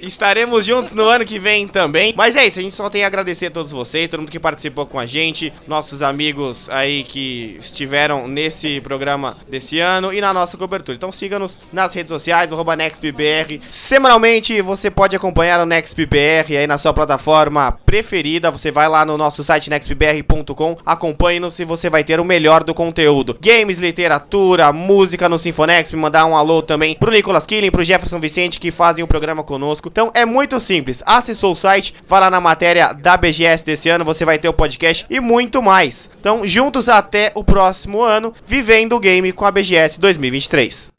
[0.00, 2.14] estaremos juntos no ano que vem também.
[2.16, 4.38] Mas é isso, a gente só tem a agradecer a todos vocês, todo mundo que
[4.38, 10.32] participou com a gente, nossos amigos aí que estiveram nesse programa desse ano e na
[10.32, 10.96] nossa cobertura.
[10.96, 13.60] Então siga-nos nas redes sociais, NextBR.
[13.70, 18.50] Semanalmente você pode acompanhar o NextBR aí na sua plataforma preferida.
[18.50, 22.74] Você vai lá no nosso site nextbr.com, acompanhe-nos e você vai ter o melhor do
[22.74, 23.38] conteúdo.
[23.40, 28.20] Games, literatura, música no Sinfonex, me mandar um alô também pro Nicolas Killing, pro Jefferson
[28.20, 29.59] Vicente que fazem o programa conosco.
[29.88, 31.02] Então é muito simples.
[31.06, 34.52] Acessou o site, vai lá na matéria da BGS desse ano, você vai ter o
[34.52, 36.08] podcast e muito mais.
[36.18, 40.90] Então, juntos até o próximo ano, vivendo o game com a BGS 2023.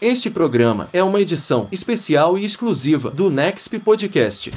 [0.00, 4.52] Este programa é uma edição especial e exclusiva do Nexp Podcast.